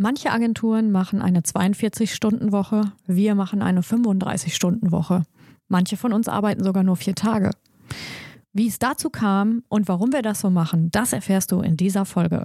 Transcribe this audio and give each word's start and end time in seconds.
Manche 0.00 0.30
Agenturen 0.30 0.92
machen 0.92 1.20
eine 1.20 1.40
42-Stunden-Woche, 1.40 2.92
wir 3.08 3.34
machen 3.34 3.62
eine 3.62 3.80
35-Stunden-Woche. 3.80 5.24
Manche 5.66 5.96
von 5.96 6.12
uns 6.12 6.28
arbeiten 6.28 6.62
sogar 6.62 6.84
nur 6.84 6.94
vier 6.94 7.16
Tage. 7.16 7.50
Wie 8.52 8.68
es 8.68 8.78
dazu 8.78 9.10
kam 9.10 9.64
und 9.68 9.88
warum 9.88 10.12
wir 10.12 10.22
das 10.22 10.38
so 10.38 10.50
machen, 10.50 10.92
das 10.92 11.12
erfährst 11.12 11.50
du 11.50 11.62
in 11.62 11.76
dieser 11.76 12.04
Folge. 12.04 12.44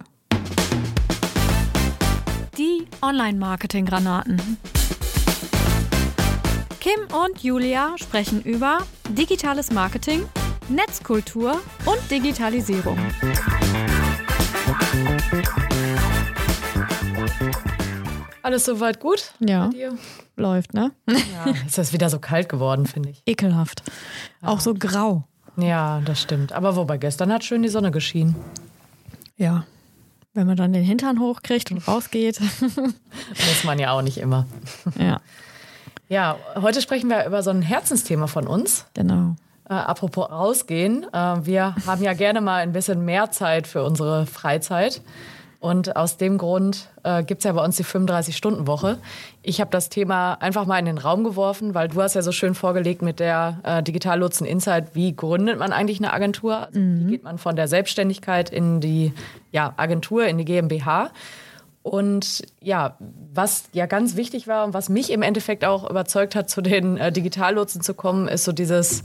Die 2.58 2.88
Online-Marketing-Granaten. 3.04 4.41
Kim 6.79 7.01
und 7.23 7.43
Julia 7.43 7.93
sprechen 7.97 8.41
über 8.41 8.79
digitales 9.09 9.71
Marketing, 9.71 10.23
Netzkultur 10.70 11.61
und 11.85 11.99
Digitalisierung. 12.09 12.97
Alles 18.44 18.66
soweit 18.66 19.00
gut? 19.00 19.31
Ja. 19.40 19.70
Läuft, 20.36 20.73
ne? 20.73 20.91
Ja, 21.08 21.54
ist 21.66 21.77
das 21.77 21.94
wieder 21.94 22.09
so 22.09 22.20
kalt 22.20 22.50
geworden, 22.50 22.86
finde 22.86 23.09
ich. 23.09 23.23
Ekelhaft. 23.26 23.84
Auch 24.41 24.59
so 24.59 24.73
grau. 24.73 25.23
Ja, 25.55 26.02
das 26.04 26.22
stimmt. 26.22 26.52
Aber 26.52 26.76
wobei 26.76 26.98
gestern 26.98 27.31
hat 27.31 27.45
schön 27.45 27.64
die 27.64 27.70
Sonne 27.70 27.90
geschienen. 27.91 28.36
Ja. 29.38 29.66
Wenn 30.34 30.45
man 30.48 30.58
dann 30.58 30.73
den 30.73 30.84
Hintern 30.84 31.20
hochkriegt 31.20 31.72
und 31.72 31.88
rausgeht. 31.88 32.41
Muss 32.76 33.64
man 33.64 33.80
ja 33.80 33.91
auch 33.91 34.02
nicht 34.02 34.17
immer. 34.17 34.45
ja. 35.00 35.22
Ja, 36.09 36.38
heute 36.55 36.81
sprechen 36.81 37.09
wir 37.09 37.25
über 37.25 37.41
so 37.44 37.50
ein 37.50 37.62
Herzensthema 37.62 38.28
von 38.28 38.45
uns. 38.45 38.86
Genau. 38.94 39.36
Äh, 39.70 39.73
apropos 39.73 40.30
rausgehen. 40.30 41.05
Äh, 41.14 41.45
wir 41.45 41.75
haben 41.88 42.03
ja 42.03 42.14
gerne 42.14 42.41
mal 42.41 42.62
ein 42.62 42.73
bisschen 42.73 43.05
mehr 43.05 43.31
Zeit 43.31 43.67
für 43.67 43.84
unsere 43.84 44.25
Freizeit. 44.25 45.02
Und 45.63 45.95
aus 45.95 46.17
dem 46.17 46.38
Grund 46.38 46.90
äh, 47.03 47.23
gibt 47.23 47.40
es 47.40 47.45
ja 47.45 47.53
bei 47.53 47.63
uns 47.63 47.77
die 47.77 47.85
35-Stunden-Woche. 47.85 48.98
Ich 49.44 49.62
habe 49.62 49.72
das 49.72 49.88
Thema 49.88 50.34
einfach 50.34 50.66
mal 50.66 50.77
in 50.77 50.84
den 50.84 50.98
Raum 50.98 51.23
geworfen, 51.23 51.73
weil 51.73 51.88
du 51.88 52.02
hast 52.02 52.16
ja 52.16 52.22
so 52.22 52.33
schön 52.33 52.53
vorgelegt 52.53 53.02
mit 53.02 53.22
der 53.22 53.61
äh, 53.64 53.81
Digitallotsen 53.81 54.45
Insight, 54.45 54.94
wie 54.94 55.16
gründet 55.16 55.59
man 55.59 55.72
eigentlich 55.72 56.00
eine 56.00 56.11
Agentur? 56.11 56.67
Also 56.67 56.78
mhm. 56.78 57.08
Wie 57.08 57.11
geht 57.11 57.23
man 57.23 57.38
von 57.38 57.56
der 57.56 57.69
Selbstständigkeit 57.69 58.50
in 58.50 58.81
die 58.81 59.14
ja, 59.53 59.73
Agentur, 59.78 60.25
in 60.25 60.38
die 60.38 60.44
GmbH? 60.44 61.11
Und 61.81 62.41
ja, 62.59 62.97
was 63.34 63.69
ja 63.72 63.86
ganz 63.86 64.17
wichtig 64.17 64.50
war 64.50 64.66
und 64.66 64.73
was 64.73 64.89
mich 64.89 65.11
im 65.11 65.22
Endeffekt 65.22 65.64
auch 65.64 65.89
überzeugt 65.89 66.36
hat, 66.36 66.50
zu 66.50 66.59
den 66.59 66.97
äh, 66.97 67.09
Digitallotsen 67.14 67.80
zu 67.80 67.94
kommen, 67.94 68.28
ist 68.28 68.44
so 68.44 68.52
dieses, 68.52 69.02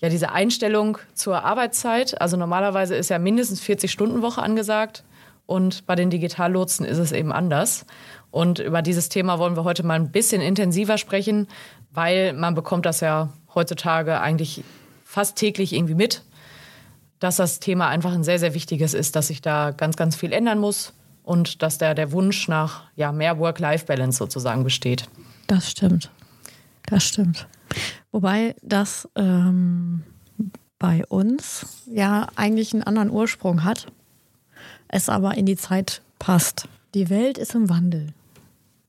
ja, 0.00 0.10
diese 0.10 0.32
Einstellung 0.32 0.98
zur 1.14 1.44
Arbeitszeit. 1.44 2.20
Also 2.20 2.36
normalerweise 2.36 2.94
ist 2.94 3.08
ja 3.08 3.18
mindestens 3.18 3.62
40-Stunden-Woche 3.62 4.42
angesagt. 4.42 5.04
Und 5.48 5.86
bei 5.86 5.94
den 5.94 6.10
Digitallotsen 6.10 6.84
ist 6.84 6.98
es 6.98 7.10
eben 7.10 7.32
anders. 7.32 7.86
Und 8.30 8.58
über 8.58 8.82
dieses 8.82 9.08
Thema 9.08 9.38
wollen 9.38 9.56
wir 9.56 9.64
heute 9.64 9.82
mal 9.82 9.94
ein 9.94 10.12
bisschen 10.12 10.42
intensiver 10.42 10.98
sprechen, 10.98 11.48
weil 11.90 12.34
man 12.34 12.54
bekommt 12.54 12.84
das 12.84 13.00
ja 13.00 13.32
heutzutage 13.54 14.20
eigentlich 14.20 14.62
fast 15.04 15.36
täglich 15.36 15.72
irgendwie 15.72 15.94
mit, 15.94 16.22
dass 17.18 17.36
das 17.36 17.60
Thema 17.60 17.88
einfach 17.88 18.12
ein 18.12 18.24
sehr, 18.24 18.38
sehr 18.38 18.52
wichtiges 18.52 18.92
ist, 18.92 19.16
dass 19.16 19.28
sich 19.28 19.40
da 19.40 19.70
ganz, 19.70 19.96
ganz 19.96 20.16
viel 20.16 20.34
ändern 20.34 20.58
muss 20.58 20.92
und 21.22 21.62
dass 21.62 21.78
da 21.78 21.94
der 21.94 22.12
Wunsch 22.12 22.46
nach 22.48 22.82
ja, 22.94 23.10
mehr 23.10 23.38
Work-Life-Balance 23.38 24.18
sozusagen 24.18 24.64
besteht. 24.64 25.08
Das 25.46 25.70
stimmt. 25.70 26.10
Das 26.84 27.04
stimmt. 27.04 27.48
Wobei 28.12 28.54
das 28.60 29.08
ähm, 29.16 30.02
bei 30.78 31.06
uns 31.06 31.86
ja 31.90 32.26
eigentlich 32.36 32.74
einen 32.74 32.82
anderen 32.82 33.08
Ursprung 33.08 33.64
hat 33.64 33.86
es 34.88 35.08
aber 35.08 35.36
in 35.36 35.46
die 35.46 35.56
Zeit 35.56 36.02
passt. 36.18 36.68
Die 36.94 37.10
Welt 37.10 37.38
ist 37.38 37.54
im 37.54 37.68
Wandel. 37.68 38.08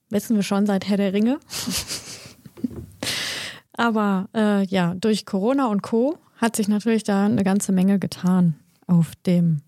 Wissen 0.09 0.35
wir 0.35 0.43
schon 0.43 0.65
seit 0.65 0.87
Herr 0.87 0.97
der 0.97 1.13
Ringe. 1.13 1.39
aber 3.73 4.27
äh, 4.33 4.65
ja, 4.65 4.95
durch 4.95 5.25
Corona 5.25 5.67
und 5.67 5.83
Co. 5.83 6.17
hat 6.37 6.55
sich 6.55 6.67
natürlich 6.67 7.03
da 7.03 7.25
eine 7.25 7.43
ganze 7.43 7.71
Menge 7.71 7.99
getan 7.99 8.55
auf 8.87 9.11
dem 9.25 9.61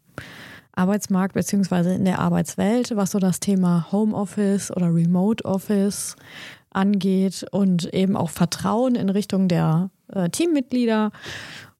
Arbeitsmarkt 0.74 1.34
beziehungsweise 1.34 1.94
in 1.94 2.06
der 2.06 2.20
Arbeitswelt, 2.20 2.96
was 2.96 3.12
so 3.12 3.20
das 3.20 3.40
Thema 3.40 3.92
Homeoffice 3.92 4.72
oder 4.72 4.94
Remote 4.94 5.46
Office 5.46 6.16
angeht 6.72 7.46
und 7.52 7.94
eben 7.94 8.16
auch 8.16 8.30
Vertrauen 8.30 8.96
in 8.96 9.10
Richtung 9.10 9.48
der 9.48 9.90
äh, 10.08 10.30
Teammitglieder. 10.30 11.12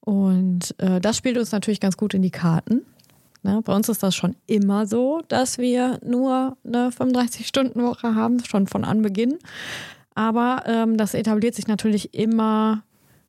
Und 0.02 0.76
äh, 0.80 1.00
das 1.00 1.18
spielt 1.18 1.38
uns 1.38 1.52
natürlich 1.52 1.80
ganz 1.80 1.96
gut 1.96 2.14
in 2.14 2.22
die 2.22 2.32
Karten. 2.32 2.82
Ne? 3.44 3.62
Bei 3.64 3.76
uns 3.76 3.90
ist 3.90 4.04
das 4.04 4.16
schon 4.16 4.36
immer 4.48 4.86
so, 4.86 5.22
dass 5.28 5.58
wir 5.58 6.00
nur 6.04 6.58
eine 6.66 6.90
35-Stunden-Woche 6.90 8.16
haben, 8.16 8.44
schon 8.44 8.68
von 8.68 8.84
Anbeginn. 8.84 9.38
Aber 10.14 10.64
ähm, 10.66 10.98
das 10.98 11.14
etabliert 11.14 11.56
sich 11.56 11.68
natürlich 11.68 12.14
immer 12.14 12.84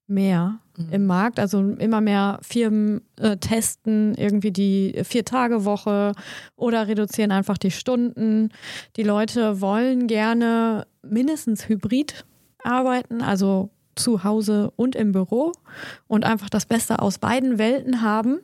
mehr 0.06 0.58
mhm. 0.76 0.92
im 0.92 1.06
Markt. 1.06 1.38
Also 1.38 1.60
immer 1.60 2.00
mehr 2.00 2.38
Firmen 2.42 3.02
äh, 3.18 3.36
testen 3.36 4.14
irgendwie 4.14 4.50
die 4.50 5.00
Vier-Tage-Woche 5.02 6.12
oder 6.56 6.88
reduzieren 6.88 7.32
einfach 7.32 7.58
die 7.58 7.70
Stunden. 7.70 8.50
Die 8.96 9.02
Leute 9.02 9.60
wollen 9.60 10.06
gerne 10.06 10.86
mindestens 11.02 11.68
hybrid 11.68 12.24
arbeiten, 12.62 13.22
also 13.22 13.70
zu 13.94 14.24
Hause 14.24 14.72
und 14.76 14.94
im 14.96 15.12
Büro 15.12 15.52
und 16.06 16.24
einfach 16.24 16.48
das 16.48 16.66
Beste 16.66 17.00
aus 17.00 17.18
beiden 17.18 17.58
Welten 17.58 18.02
haben. 18.02 18.40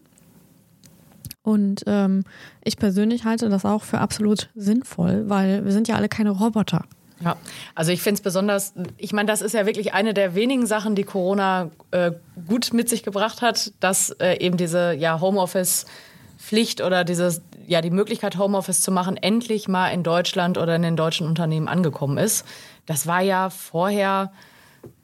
Und 1.49 1.85
ähm, 1.87 2.25
ich 2.63 2.77
persönlich 2.77 3.25
halte 3.25 3.49
das 3.49 3.65
auch 3.65 3.83
für 3.83 4.01
absolut 4.01 4.51
sinnvoll, 4.55 5.31
weil 5.31 5.65
wir 5.65 5.73
sind 5.73 5.89
ja 5.89 5.95
alle 5.95 6.11
keine 6.11 6.29
Roboter. 6.29 6.85
Ja, 7.25 7.39
also 7.75 7.91
ich 7.91 8.03
finde 8.03 8.17
es 8.17 8.21
besonders, 8.21 8.75
ich 8.99 9.15
meine, 9.15 9.29
das 9.29 9.41
ist 9.41 9.55
ja 9.55 9.65
wirklich 9.65 9.95
eine 9.95 10.13
der 10.13 10.35
wenigen 10.35 10.67
Sachen, 10.67 10.95
die 10.95 11.05
Corona 11.05 11.71
äh, 11.91 12.13
gut 12.47 12.75
mit 12.75 12.91
sich 12.91 13.03
gebracht 13.03 13.41
hat, 13.41 13.73
dass 13.81 14.11
äh, 14.11 14.35
eben 14.45 14.59
diese 14.59 14.93
ja, 14.93 15.23
Homeoffice-Pflicht 15.23 16.83
oder 16.83 17.03
dieses, 17.03 17.41
ja, 17.67 17.81
die 17.81 17.91
Möglichkeit, 17.91 18.37
Homeoffice 18.37 18.83
zu 18.83 18.93
machen, 18.93 19.17
endlich 19.17 19.69
mal 19.69 19.89
in 19.89 20.03
Deutschland 20.03 20.59
oder 20.59 20.77
in 20.77 20.83
den 20.83 20.97
deutschen 20.97 21.27
Unternehmen 21.27 21.67
angekommen 21.67 22.19
ist. 22.19 22.45
Das 22.85 23.07
war 23.07 23.23
ja 23.23 23.49
vorher 23.49 24.33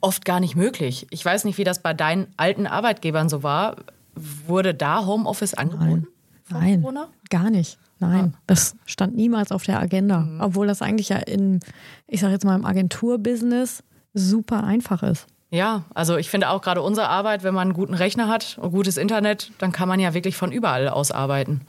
oft 0.02 0.26
gar 0.26 0.40
nicht 0.40 0.56
möglich. 0.56 1.06
Ich 1.08 1.24
weiß 1.24 1.44
nicht, 1.44 1.56
wie 1.56 1.64
das 1.64 1.80
bei 1.80 1.94
deinen 1.94 2.26
alten 2.36 2.66
Arbeitgebern 2.66 3.30
so 3.30 3.42
war. 3.42 3.76
Wurde 4.46 4.74
da 4.74 5.06
Homeoffice 5.06 5.54
angeboten? 5.54 6.02
Nein 6.04 6.13
vor 6.44 6.60
Nein, 6.60 6.80
Corona? 6.82 7.08
Gar 7.30 7.50
nicht. 7.50 7.78
Nein, 7.98 8.32
ah. 8.34 8.38
das 8.46 8.76
stand 8.86 9.16
niemals 9.16 9.52
auf 9.52 9.64
der 9.64 9.80
Agenda. 9.80 10.20
Mhm. 10.20 10.40
Obwohl 10.40 10.66
das 10.66 10.82
eigentlich 10.82 11.08
ja 11.08 11.16
in, 11.16 11.60
ich 12.06 12.20
sage 12.20 12.32
jetzt 12.32 12.44
mal, 12.44 12.56
im 12.56 12.64
Agenturbusiness 12.64 13.82
super 14.12 14.64
einfach 14.64 15.02
ist. 15.02 15.26
Ja, 15.50 15.84
also 15.94 16.16
ich 16.16 16.30
finde 16.30 16.50
auch 16.50 16.62
gerade 16.62 16.82
unsere 16.82 17.08
Arbeit, 17.08 17.44
wenn 17.44 17.54
man 17.54 17.68
einen 17.68 17.74
guten 17.74 17.94
Rechner 17.94 18.28
hat 18.28 18.58
und 18.60 18.72
gutes 18.72 18.96
Internet, 18.96 19.52
dann 19.58 19.72
kann 19.72 19.88
man 19.88 20.00
ja 20.00 20.12
wirklich 20.12 20.36
von 20.36 20.50
überall 20.50 20.88
aus 20.88 21.12
arbeiten. 21.12 21.60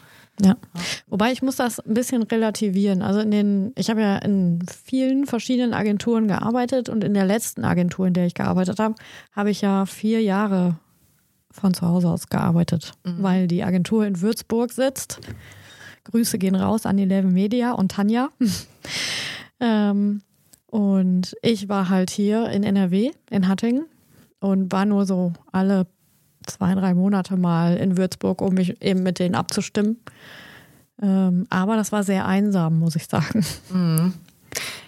Ja. 0.41 0.57
Wobei 1.07 1.31
ich 1.31 1.41
muss 1.41 1.55
das 1.55 1.79
ein 1.79 1.93
bisschen 1.93 2.23
relativieren. 2.23 3.01
Also 3.01 3.19
in 3.21 3.31
den, 3.31 3.71
ich 3.77 3.89
habe 3.89 4.01
ja 4.01 4.17
in 4.17 4.59
vielen 4.83 5.25
verschiedenen 5.25 5.73
Agenturen 5.73 6.27
gearbeitet 6.27 6.89
und 6.89 7.03
in 7.03 7.13
der 7.13 7.25
letzten 7.25 7.63
Agentur, 7.63 8.07
in 8.07 8.13
der 8.13 8.25
ich 8.25 8.33
gearbeitet 8.33 8.79
habe, 8.79 8.95
habe 9.33 9.51
ich 9.51 9.61
ja 9.61 9.85
vier 9.85 10.21
Jahre 10.21 10.77
von 11.55 11.73
zu 11.73 11.87
Hause 11.87 12.09
aus 12.09 12.27
gearbeitet, 12.27 12.93
mhm. 13.03 13.23
weil 13.23 13.47
die 13.47 13.63
Agentur 13.63 14.05
in 14.05 14.21
Würzburg 14.21 14.71
sitzt. 14.71 15.19
Grüße 16.03 16.37
gehen 16.37 16.55
raus 16.55 16.85
an 16.85 16.97
die 16.97 17.03
Eleven 17.03 17.33
Media 17.33 17.71
und 17.71 17.91
Tanja. 17.91 18.29
ähm, 19.59 20.21
und 20.67 21.35
ich 21.41 21.69
war 21.69 21.89
halt 21.89 22.09
hier 22.09 22.49
in 22.49 22.63
NRW, 22.63 23.11
in 23.29 23.47
Hattingen 23.47 23.85
und 24.39 24.71
war 24.71 24.85
nur 24.85 25.05
so 25.05 25.33
alle 25.51 25.87
zwei, 26.45 26.75
drei 26.75 26.93
Monate 26.93 27.37
mal 27.37 27.77
in 27.77 27.97
Würzburg, 27.97 28.41
um 28.41 28.53
mich 28.53 28.81
eben 28.83 29.01
mit 29.01 29.19
denen 29.19 29.35
abzustimmen. 29.35 29.97
Ähm, 31.01 31.47
aber 31.49 31.75
das 31.75 31.91
war 31.91 32.03
sehr 32.03 32.25
einsam, 32.25 32.79
muss 32.79 32.95
ich 32.95 33.07
sagen. 33.07 33.45
Mhm. 33.71 34.13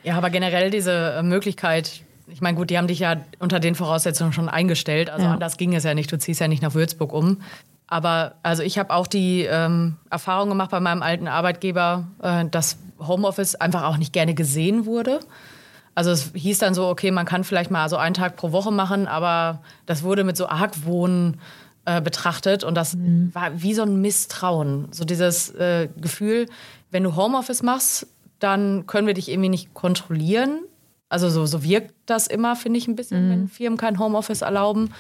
Ja, 0.04 0.18
aber 0.18 0.30
generell 0.30 0.70
diese 0.70 1.22
Möglichkeit, 1.24 2.04
ich 2.30 2.42
meine, 2.42 2.58
gut, 2.58 2.70
die 2.70 2.78
haben 2.78 2.88
dich 2.88 3.00
ja 3.00 3.18
unter 3.40 3.60
den 3.60 3.76
Voraussetzungen 3.76 4.34
schon 4.34 4.50
eingestellt. 4.50 5.10
Also 5.10 5.26
ja. 5.26 5.34
anders 5.34 5.58
ging 5.58 5.74
es 5.74 5.84
ja 5.84 5.94
nicht. 5.94 6.12
Du 6.12 6.18
ziehst 6.18 6.42
ja 6.42 6.48
nicht 6.48 6.62
nach 6.62 6.74
Würzburg 6.74 7.14
um. 7.14 7.42
Aber 7.88 8.36
also 8.44 8.64
ich 8.64 8.78
habe 8.78 8.94
auch 8.94 9.08
die 9.08 9.44
ähm, 9.44 9.96
Erfahrung 10.10 10.50
gemacht 10.50 10.72
bei 10.72 10.82
meinem 10.82 11.02
alten 11.02 11.28
Arbeitgeber, 11.28 12.08
äh, 12.22 12.46
dass 12.46 12.78
Homeoffice 13.00 13.56
einfach 13.56 13.84
auch 13.84 13.98
nicht 13.98 14.12
gerne 14.12 14.34
gesehen 14.34 14.86
wurde. 14.86 15.22
Also 15.96 16.12
es 16.12 16.32
hieß 16.34 16.60
dann 16.60 16.74
so, 16.74 16.88
okay, 16.88 17.12
man 17.12 17.26
kann 17.26 17.44
vielleicht 17.44 17.72
mal 17.72 17.88
so 17.90 17.96
einen 17.96 18.14
Tag 18.14 18.36
pro 18.36 18.52
Woche 18.52 18.72
machen, 18.72 19.08
aber 19.08 19.62
das 19.86 20.04
wurde 20.04 20.24
mit 20.24 20.36
so 20.38 20.48
Argwohn 20.48 21.38
äh, 21.86 22.02
betrachtet 22.02 22.64
und 22.64 22.76
das 22.76 22.96
mhm. 22.96 23.34
war 23.34 23.62
wie 23.62 23.74
so 23.74 23.84
ein 23.84 24.02
Misstrauen. 24.02 24.90
So 24.92 25.06
dieses 25.06 25.50
äh, 25.56 25.88
Gefühl, 25.96 26.48
wenn 26.92 27.04
du 27.04 27.16
Homeoffice 27.16 27.64
machst, 27.64 28.08
dann 28.40 28.86
können 28.86 29.08
wir 29.08 29.14
dich 29.14 29.30
irgendwie 29.30 29.50
nicht 29.50 29.74
kontrollieren 29.74 30.60
Also 31.10 31.30
so, 31.30 31.46
so 31.46 31.64
wirkt 31.64 31.94
das 32.06 32.28
immer, 32.28 32.58
finde 32.58 32.80
ich 32.80 32.88
ein 32.88 32.96
bisschen, 32.96 33.28
mhm. 33.28 33.32
wenn 33.32 33.48
Firmen 33.48 33.78
kein 33.78 33.98
Homeoffice 33.98 34.42
erlauben. 34.42 34.94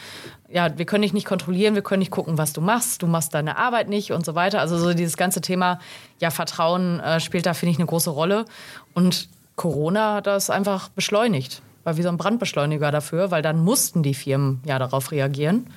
Ja, 0.49 0.77
wir 0.77 0.85
können 0.85 1.01
dich 1.01 1.13
nicht 1.13 1.27
kontrollieren, 1.27 1.75
wir 1.75 1.81
können 1.81 1.99
nicht 1.99 2.11
gucken, 2.11 2.37
was 2.37 2.53
du 2.53 2.61
machst, 2.61 3.01
du 3.01 3.07
machst 3.07 3.33
deine 3.33 3.57
Arbeit 3.57 3.89
nicht 3.89 4.13
und 4.13 4.25
so 4.25 4.33
weiter. 4.33 4.61
Also 4.61 4.77
so 4.77 4.93
dieses 4.93 5.17
ganze 5.17 5.41
Thema, 5.41 5.79
ja, 6.19 6.31
Vertrauen 6.31 7.01
äh, 7.01 7.19
spielt 7.19 7.45
da, 7.45 7.53
finde 7.53 7.71
ich, 7.71 7.77
eine 7.77 7.87
große 7.87 8.09
Rolle. 8.09 8.45
Und 8.93 9.27
Corona 9.57 10.15
hat 10.15 10.27
das 10.27 10.49
einfach 10.49 10.87
beschleunigt, 10.89 11.61
war 11.83 11.97
wie 11.97 12.03
so 12.03 12.09
ein 12.09 12.17
Brandbeschleuniger 12.17 12.91
dafür, 12.91 13.31
weil 13.31 13.41
dann 13.41 13.59
mussten 13.59 14.01
die 14.01 14.13
Firmen 14.13 14.61
ja 14.65 14.79
darauf 14.79 15.11
reagieren 15.11 15.67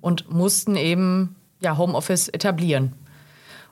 und 0.00 0.32
mussten 0.32 0.74
eben 0.74 1.36
ja 1.60 1.76
Homeoffice 1.76 2.28
etablieren. 2.28 2.94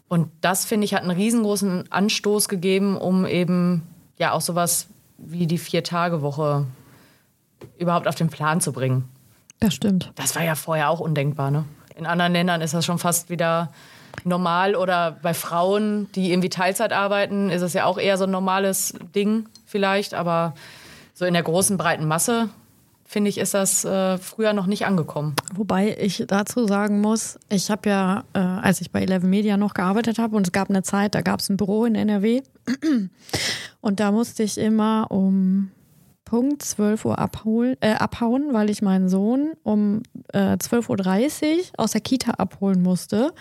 Und 0.06 0.30
das, 0.42 0.64
finde 0.64 0.84
ich, 0.84 0.94
hat 0.94 1.02
einen 1.02 1.10
riesengroßen 1.10 1.90
Anstoß 1.90 2.48
gegeben, 2.48 2.96
um 2.96 3.26
eben 3.26 3.82
ja 4.18 4.32
auch 4.32 4.40
sowas 4.40 4.88
wie 5.18 5.46
die 5.46 5.58
Vier-Tage-Woche 5.58 6.66
überhaupt 7.76 8.08
auf 8.08 8.14
den 8.14 8.28
Plan 8.28 8.60
zu 8.60 8.72
bringen. 8.72 9.08
Das 9.60 9.74
stimmt. 9.74 10.12
Das 10.14 10.36
war 10.36 10.44
ja 10.44 10.54
vorher 10.54 10.88
auch 10.90 11.00
undenkbar. 11.00 11.50
Ne? 11.50 11.64
In 11.96 12.06
anderen 12.06 12.32
Ländern 12.32 12.60
ist 12.60 12.74
das 12.74 12.86
schon 12.86 12.98
fast 12.98 13.28
wieder 13.28 13.70
normal 14.24 14.74
oder 14.74 15.18
bei 15.22 15.34
Frauen, 15.34 16.10
die 16.14 16.32
irgendwie 16.32 16.48
Teilzeit 16.48 16.92
arbeiten, 16.92 17.50
ist 17.50 17.62
es 17.62 17.72
ja 17.72 17.84
auch 17.84 17.98
eher 17.98 18.16
so 18.16 18.24
ein 18.24 18.30
normales 18.30 18.94
Ding 19.14 19.48
vielleicht. 19.66 20.14
Aber 20.14 20.54
so 21.14 21.24
in 21.24 21.34
der 21.34 21.42
großen, 21.42 21.76
breiten 21.76 22.06
Masse 22.06 22.48
finde 23.08 23.30
ich, 23.30 23.38
ist 23.38 23.54
das 23.54 23.86
äh, 23.86 24.18
früher 24.18 24.52
noch 24.52 24.66
nicht 24.66 24.84
angekommen. 24.84 25.34
Wobei 25.54 25.96
ich 25.98 26.24
dazu 26.28 26.66
sagen 26.66 27.00
muss, 27.00 27.38
ich 27.48 27.70
habe 27.70 27.88
ja, 27.88 28.24
äh, 28.34 28.38
als 28.38 28.82
ich 28.82 28.92
bei 28.92 29.00
Eleven 29.00 29.30
Media 29.30 29.56
noch 29.56 29.72
gearbeitet 29.72 30.18
habe 30.18 30.36
und 30.36 30.46
es 30.46 30.52
gab 30.52 30.68
eine 30.68 30.82
Zeit, 30.82 31.14
da 31.14 31.22
gab 31.22 31.40
es 31.40 31.48
ein 31.48 31.56
Büro 31.56 31.86
in 31.86 31.94
NRW 31.94 32.42
und 33.80 33.98
da 33.98 34.12
musste 34.12 34.42
ich 34.42 34.58
immer 34.58 35.06
um 35.10 35.70
Punkt 36.26 36.62
12 36.62 37.06
Uhr 37.06 37.18
abholen, 37.18 37.76
äh, 37.80 37.94
abhauen, 37.94 38.52
weil 38.52 38.68
ich 38.68 38.82
meinen 38.82 39.08
Sohn 39.08 39.52
um 39.62 40.02
äh, 40.34 40.58
12.30 40.58 40.90
Uhr 40.90 41.64
aus 41.78 41.92
der 41.92 42.02
Kita 42.02 42.32
abholen 42.32 42.82
musste. 42.82 43.32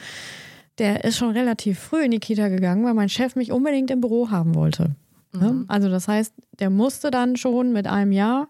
Der 0.77 1.03
ist 1.03 1.17
schon 1.17 1.31
relativ 1.31 1.77
früh 1.77 2.05
in 2.05 2.11
die 2.11 2.19
Kita 2.19 2.47
gegangen, 2.47 2.85
weil 2.85 2.93
mein 2.93 3.09
Chef 3.09 3.35
mich 3.35 3.51
unbedingt 3.51 3.91
im 3.91 3.99
Büro 3.99 4.31
haben 4.31 4.55
wollte. 4.55 4.95
Ne? 5.33 5.51
Mhm. 5.51 5.65
Also 5.67 5.89
das 5.89 6.07
heißt, 6.07 6.33
der 6.59 6.69
musste 6.69 7.11
dann 7.11 7.35
schon 7.35 7.73
mit 7.73 7.85
einem 7.85 8.13
Jahr 8.13 8.47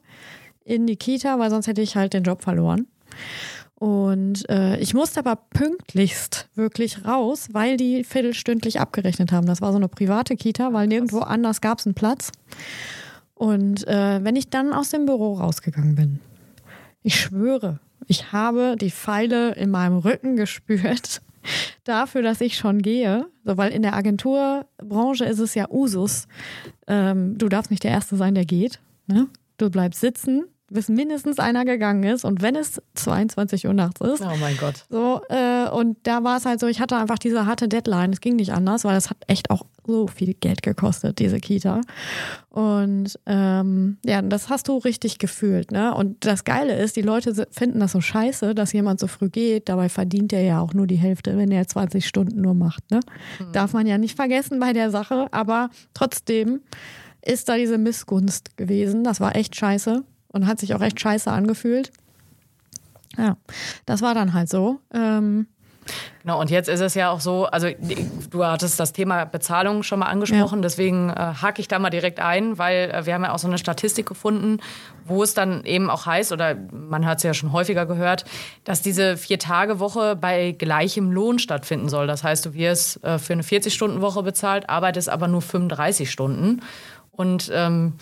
in 0.67 0.85
die 0.85 0.97
Kita, 0.97 1.39
weil 1.39 1.49
sonst 1.49 1.67
hätte 1.67 1.81
ich 1.81 1.95
halt 1.95 2.13
den 2.13 2.23
Job 2.23 2.41
verloren. 2.41 2.87
Und 3.79 4.49
äh, 4.49 4.77
ich 4.77 4.93
musste 4.93 5.19
aber 5.19 5.35
pünktlichst 5.35 6.49
wirklich 6.55 7.05
raus, 7.05 7.49
weil 7.51 7.77
die 7.77 8.03
viertelstündlich 8.03 8.79
abgerechnet 8.79 9.31
haben. 9.31 9.45
Das 9.45 9.61
war 9.61 9.71
so 9.71 9.77
eine 9.77 9.87
private 9.87 10.35
Kita, 10.35 10.73
weil 10.73 10.87
nirgendwo 10.87 11.19
anders 11.19 11.61
gab 11.61 11.79
es 11.79 11.85
einen 11.85 11.93
Platz. 11.93 12.31
Und 13.35 13.87
äh, 13.87 14.23
wenn 14.23 14.35
ich 14.35 14.49
dann 14.49 14.73
aus 14.73 14.89
dem 14.89 15.05
Büro 15.05 15.33
rausgegangen 15.35 15.95
bin, 15.95 16.19
ich 17.03 17.19
schwöre, 17.19 17.79
ich 18.07 18.31
habe 18.31 18.75
die 18.79 18.89
Pfeile 18.89 19.53
in 19.53 19.69
meinem 19.69 19.97
Rücken 19.97 20.35
gespürt 20.35 21.21
dafür, 21.83 22.23
dass 22.23 22.41
ich 22.41 22.57
schon 22.57 22.81
gehe. 22.81 23.27
So, 23.45 23.57
weil 23.57 23.71
in 23.71 23.83
der 23.83 23.93
Agenturbranche 23.93 25.25
ist 25.25 25.39
es 25.39 25.53
ja 25.53 25.69
Usus. 25.69 26.27
Ähm, 26.87 27.37
du 27.37 27.47
darfst 27.47 27.69
nicht 27.69 27.83
der 27.83 27.91
Erste 27.91 28.15
sein, 28.15 28.33
der 28.33 28.45
geht. 28.45 28.79
Ne? 29.05 29.27
Du 29.57 29.69
bleibst 29.69 30.01
sitzen, 30.01 30.45
bis 30.69 30.89
mindestens 30.89 31.39
einer 31.39 31.63
gegangen 31.63 32.03
ist 32.03 32.25
und 32.25 32.41
wenn 32.41 32.55
es 32.55 32.81
22 32.95 33.67
Uhr 33.67 33.73
nachts 33.73 34.01
ist. 34.01 34.21
Oh 34.21 34.35
mein 34.39 34.57
Gott. 34.57 34.85
So, 34.89 35.21
äh, 35.29 35.69
und 35.69 35.97
da 36.03 36.23
war 36.23 36.37
es 36.37 36.45
halt 36.45 36.59
so, 36.59 36.67
ich 36.67 36.81
hatte 36.81 36.97
einfach 36.97 37.17
diese 37.17 37.45
harte 37.45 37.69
Deadline. 37.69 38.11
Es 38.11 38.19
ging 38.19 38.35
nicht 38.35 38.51
anders, 38.51 38.83
weil 38.83 38.97
es 38.97 39.09
hat 39.09 39.17
echt 39.27 39.49
auch 39.49 39.65
so 39.85 40.07
viel 40.07 40.33
Geld 40.33 40.63
gekostet, 40.63 41.19
diese 41.19 41.39
Kita. 41.39 41.81
Und 42.49 43.17
ähm, 43.25 43.97
ja, 44.05 44.21
das 44.21 44.49
hast 44.49 44.67
du 44.67 44.77
richtig 44.77 45.19
gefühlt. 45.19 45.71
Ne? 45.71 45.95
Und 45.95 46.25
das 46.25 46.43
Geile 46.43 46.77
ist, 46.77 46.97
die 46.97 47.01
Leute 47.01 47.47
finden 47.49 47.79
das 47.79 47.93
so 47.93 48.01
scheiße, 48.01 48.53
dass 48.53 48.73
jemand 48.73 48.99
so 48.99 49.07
früh 49.07 49.29
geht. 49.29 49.69
Dabei 49.69 49.87
verdient 49.87 50.33
er 50.33 50.41
ja 50.41 50.59
auch 50.59 50.73
nur 50.73 50.87
die 50.87 50.97
Hälfte, 50.97 51.37
wenn 51.37 51.51
er 51.51 51.65
20 51.65 52.05
Stunden 52.05 52.41
nur 52.41 52.53
macht. 52.53 52.91
Ne? 52.91 52.99
Mhm. 53.39 53.53
Darf 53.53 53.71
man 53.71 53.87
ja 53.87 53.97
nicht 53.97 54.17
vergessen 54.17 54.59
bei 54.59 54.73
der 54.73 54.91
Sache. 54.91 55.27
Aber 55.31 55.69
trotzdem 55.93 56.59
ist 57.25 57.47
da 57.47 57.55
diese 57.55 57.77
Missgunst 57.77 58.57
gewesen. 58.57 59.05
Das 59.05 59.21
war 59.21 59.37
echt 59.37 59.55
scheiße 59.55 60.03
und 60.29 60.47
hat 60.47 60.59
sich 60.59 60.73
auch 60.75 60.81
echt 60.81 60.99
scheiße 60.99 61.31
angefühlt. 61.31 61.91
Ja, 63.17 63.37
das 63.85 64.01
war 64.01 64.13
dann 64.13 64.33
halt 64.33 64.49
so. 64.49 64.79
Ähm, 64.93 65.47
Genau, 66.21 66.39
und 66.39 66.49
jetzt 66.49 66.67
ist 66.67 66.81
es 66.81 66.93
ja 66.95 67.09
auch 67.09 67.19
so, 67.19 67.45
also 67.45 67.69
du 68.29 68.45
hattest 68.45 68.79
das 68.79 68.93
Thema 68.93 69.25
Bezahlung 69.25 69.83
schon 69.83 69.99
mal 69.99 70.07
angesprochen, 70.07 70.59
ja. 70.59 70.61
deswegen 70.61 71.09
äh, 71.09 71.13
hake 71.13 71.61
ich 71.61 71.67
da 71.67 71.79
mal 71.79 71.89
direkt 71.89 72.19
ein, 72.19 72.57
weil 72.57 72.91
äh, 72.91 73.05
wir 73.05 73.13
haben 73.13 73.23
ja 73.23 73.33
auch 73.33 73.39
so 73.39 73.47
eine 73.47 73.57
Statistik 73.57 74.05
gefunden, 74.05 74.59
wo 75.05 75.23
es 75.23 75.33
dann 75.33 75.63
eben 75.63 75.89
auch 75.89 76.05
heißt, 76.05 76.31
oder 76.31 76.55
man 76.71 77.05
hat 77.05 77.17
es 77.17 77.23
ja 77.23 77.33
schon 77.33 77.51
häufiger 77.51 77.85
gehört, 77.85 78.25
dass 78.63 78.81
diese 78.81 79.17
Vier-Tage-Woche 79.17 80.15
bei 80.15 80.51
gleichem 80.51 81.11
Lohn 81.11 81.39
stattfinden 81.39 81.89
soll. 81.89 82.07
Das 82.07 82.23
heißt, 82.23 82.45
du 82.45 82.53
wirst 82.53 83.03
äh, 83.03 83.19
für 83.19 83.33
eine 83.33 83.43
40-Stunden-Woche 83.43 84.23
bezahlt, 84.23 84.69
arbeitest 84.69 85.09
aber 85.09 85.27
nur 85.27 85.41
35 85.41 86.11
Stunden. 86.11 86.61
Und 87.11 87.49
ähm, 87.53 87.93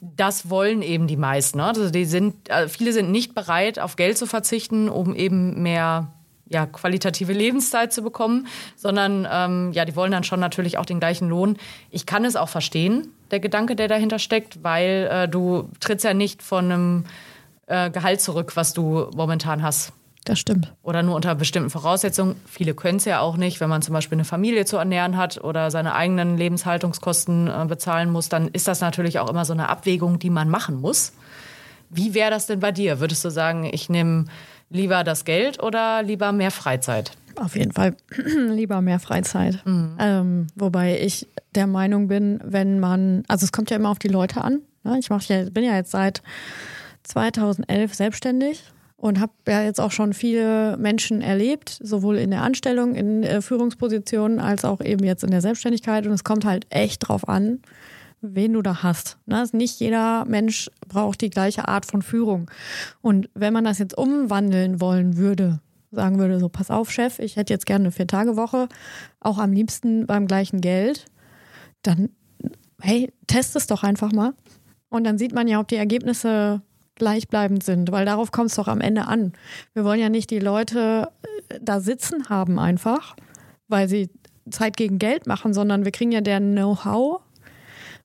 das 0.00 0.50
wollen 0.50 0.82
eben 0.82 1.06
die 1.06 1.16
meisten. 1.16 1.58
Ne? 1.58 1.64
Also 1.64 1.90
die 1.90 2.04
sind, 2.04 2.48
äh, 2.48 2.68
viele 2.68 2.92
sind 2.92 3.10
nicht 3.10 3.34
bereit, 3.34 3.78
auf 3.78 3.96
Geld 3.96 4.18
zu 4.18 4.26
verzichten, 4.26 4.88
um 4.88 5.14
eben 5.14 5.62
mehr 5.62 6.12
ja, 6.48 6.66
qualitative 6.66 7.32
Lebenszeit 7.32 7.92
zu 7.92 8.02
bekommen, 8.02 8.46
sondern 8.76 9.26
ähm, 9.30 9.72
ja, 9.72 9.84
die 9.84 9.96
wollen 9.96 10.12
dann 10.12 10.24
schon 10.24 10.38
natürlich 10.38 10.78
auch 10.78 10.86
den 10.86 11.00
gleichen 11.00 11.28
Lohn. 11.28 11.56
Ich 11.90 12.06
kann 12.06 12.24
es 12.24 12.36
auch 12.36 12.48
verstehen, 12.48 13.08
der 13.30 13.40
Gedanke, 13.40 13.74
der 13.74 13.88
dahinter 13.88 14.18
steckt, 14.18 14.62
weil 14.62 15.08
äh, 15.10 15.28
du 15.28 15.68
trittst 15.80 16.04
ja 16.04 16.14
nicht 16.14 16.42
von 16.42 16.64
einem 16.66 17.04
äh, 17.66 17.90
Gehalt 17.90 18.20
zurück, 18.20 18.52
was 18.54 18.74
du 18.74 19.10
momentan 19.16 19.62
hast. 19.62 19.92
Das 20.26 20.40
stimmt. 20.40 20.74
Oder 20.82 21.04
nur 21.04 21.14
unter 21.14 21.36
bestimmten 21.36 21.70
Voraussetzungen. 21.70 22.34
Viele 22.46 22.74
können 22.74 22.96
es 22.96 23.04
ja 23.04 23.20
auch 23.20 23.36
nicht, 23.36 23.60
wenn 23.60 23.70
man 23.70 23.80
zum 23.80 23.92
Beispiel 23.92 24.16
eine 24.16 24.24
Familie 24.24 24.64
zu 24.64 24.76
ernähren 24.76 25.16
hat 25.16 25.42
oder 25.42 25.70
seine 25.70 25.94
eigenen 25.94 26.36
Lebenshaltungskosten 26.36 27.46
äh, 27.46 27.64
bezahlen 27.68 28.10
muss, 28.10 28.28
dann 28.28 28.48
ist 28.48 28.66
das 28.66 28.80
natürlich 28.80 29.20
auch 29.20 29.30
immer 29.30 29.44
so 29.44 29.52
eine 29.52 29.68
Abwägung, 29.68 30.18
die 30.18 30.30
man 30.30 30.50
machen 30.50 30.80
muss. 30.80 31.12
Wie 31.90 32.12
wäre 32.12 32.32
das 32.32 32.46
denn 32.46 32.58
bei 32.58 32.72
dir? 32.72 32.98
Würdest 32.98 33.24
du 33.24 33.30
sagen, 33.30 33.70
ich 33.72 33.88
nehme 33.88 34.24
lieber 34.68 35.04
das 35.04 35.24
Geld 35.24 35.62
oder 35.62 36.02
lieber 36.02 36.32
mehr 36.32 36.50
Freizeit? 36.50 37.12
Auf 37.36 37.54
jeden 37.54 37.70
Fall 37.70 37.94
lieber 38.50 38.80
mehr 38.80 38.98
Freizeit. 38.98 39.64
Mhm. 39.64 39.96
Ähm, 40.00 40.46
wobei 40.56 40.98
ich 40.98 41.28
der 41.54 41.68
Meinung 41.68 42.08
bin, 42.08 42.40
wenn 42.42 42.80
man, 42.80 43.22
also 43.28 43.44
es 43.44 43.52
kommt 43.52 43.70
ja 43.70 43.76
immer 43.76 43.90
auf 43.90 44.00
die 44.00 44.08
Leute 44.08 44.42
an. 44.42 44.62
Ne? 44.82 44.98
Ich 44.98 45.08
mach 45.08 45.22
ja, 45.22 45.48
bin 45.48 45.62
ja 45.62 45.76
jetzt 45.76 45.92
seit 45.92 46.20
2011 47.04 47.94
selbstständig 47.94 48.64
und 48.96 49.20
habe 49.20 49.32
ja 49.46 49.62
jetzt 49.62 49.80
auch 49.80 49.92
schon 49.92 50.14
viele 50.14 50.76
Menschen 50.78 51.20
erlebt, 51.20 51.78
sowohl 51.82 52.16
in 52.16 52.30
der 52.30 52.42
Anstellung, 52.42 52.94
in 52.94 53.22
äh, 53.22 53.42
Führungspositionen, 53.42 54.40
als 54.40 54.64
auch 54.64 54.80
eben 54.80 55.04
jetzt 55.04 55.22
in 55.22 55.30
der 55.30 55.42
Selbstständigkeit. 55.42 56.06
Und 56.06 56.12
es 56.12 56.24
kommt 56.24 56.44
halt 56.44 56.66
echt 56.70 57.08
drauf 57.08 57.28
an, 57.28 57.60
wen 58.22 58.54
du 58.54 58.62
da 58.62 58.82
hast. 58.82 59.18
Ne? 59.26 59.38
Also 59.38 59.56
nicht 59.56 59.78
jeder 59.80 60.24
Mensch 60.24 60.70
braucht 60.88 61.20
die 61.20 61.30
gleiche 61.30 61.68
Art 61.68 61.84
von 61.84 62.00
Führung. 62.00 62.50
Und 63.02 63.28
wenn 63.34 63.52
man 63.52 63.64
das 63.64 63.78
jetzt 63.78 63.96
umwandeln 63.96 64.80
wollen 64.80 65.18
würde, 65.18 65.60
sagen 65.90 66.18
würde, 66.18 66.40
so, 66.40 66.48
pass 66.48 66.70
auf, 66.70 66.90
Chef, 66.90 67.18
ich 67.18 67.36
hätte 67.36 67.52
jetzt 67.52 67.66
gerne 67.66 67.84
eine 67.84 67.92
Vier-Tage-Woche, 67.92 68.68
auch 69.20 69.38
am 69.38 69.52
liebsten 69.52 70.06
beim 70.06 70.26
gleichen 70.26 70.60
Geld, 70.60 71.04
dann, 71.82 72.10
hey, 72.80 73.12
test 73.26 73.56
es 73.56 73.66
doch 73.66 73.82
einfach 73.82 74.12
mal. 74.12 74.32
Und 74.88 75.04
dann 75.04 75.18
sieht 75.18 75.34
man 75.34 75.48
ja, 75.48 75.60
ob 75.60 75.68
die 75.68 75.76
Ergebnisse 75.76 76.62
gleichbleibend 76.96 77.62
sind, 77.62 77.92
weil 77.92 78.04
darauf 78.04 78.32
kommt 78.32 78.50
es 78.50 78.56
doch 78.56 78.68
am 78.68 78.80
Ende 78.80 79.06
an. 79.06 79.32
Wir 79.74 79.84
wollen 79.84 80.00
ja 80.00 80.08
nicht 80.08 80.30
die 80.30 80.38
Leute 80.38 81.08
äh, 81.48 81.58
da 81.60 81.80
sitzen 81.80 82.28
haben 82.28 82.58
einfach, 82.58 83.16
weil 83.68 83.88
sie 83.88 84.10
Zeit 84.50 84.76
gegen 84.76 84.98
Geld 84.98 85.26
machen, 85.26 85.54
sondern 85.54 85.84
wir 85.84 85.92
kriegen 85.92 86.12
ja 86.12 86.20
deren 86.20 86.52
Know-how 86.52 87.20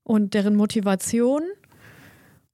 und 0.03 0.33
deren 0.33 0.55
Motivation 0.55 1.43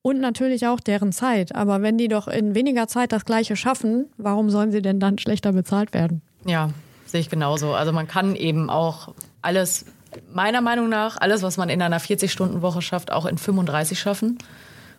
und 0.01 0.19
natürlich 0.19 0.67
auch 0.67 0.79
deren 0.79 1.11
Zeit. 1.11 1.55
Aber 1.55 1.81
wenn 1.81 1.97
die 1.97 2.07
doch 2.07 2.27
in 2.27 2.55
weniger 2.55 2.87
Zeit 2.87 3.11
das 3.11 3.25
Gleiche 3.25 3.55
schaffen, 3.55 4.05
warum 4.17 4.49
sollen 4.49 4.71
sie 4.71 4.81
denn 4.81 4.99
dann 4.99 5.17
schlechter 5.17 5.51
bezahlt 5.51 5.93
werden? 5.93 6.21
Ja, 6.45 6.69
sehe 7.05 7.21
ich 7.21 7.29
genauso. 7.29 7.73
Also 7.73 7.91
man 7.91 8.07
kann 8.07 8.35
eben 8.35 8.69
auch 8.69 9.13
alles, 9.41 9.85
meiner 10.33 10.61
Meinung 10.61 10.89
nach, 10.89 11.17
alles, 11.19 11.41
was 11.43 11.57
man 11.57 11.69
in 11.69 11.81
einer 11.81 11.99
40-Stunden-Woche 11.99 12.81
schafft, 12.81 13.11
auch 13.11 13.25
in 13.25 13.37
35 13.37 13.99
schaffen. 13.99 14.37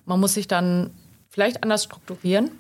Man 0.05 0.21
muss 0.21 0.35
sich 0.35 0.49
dann 0.49 0.91
vielleicht 1.31 1.63
anders 1.63 1.85
strukturieren. 1.85 2.51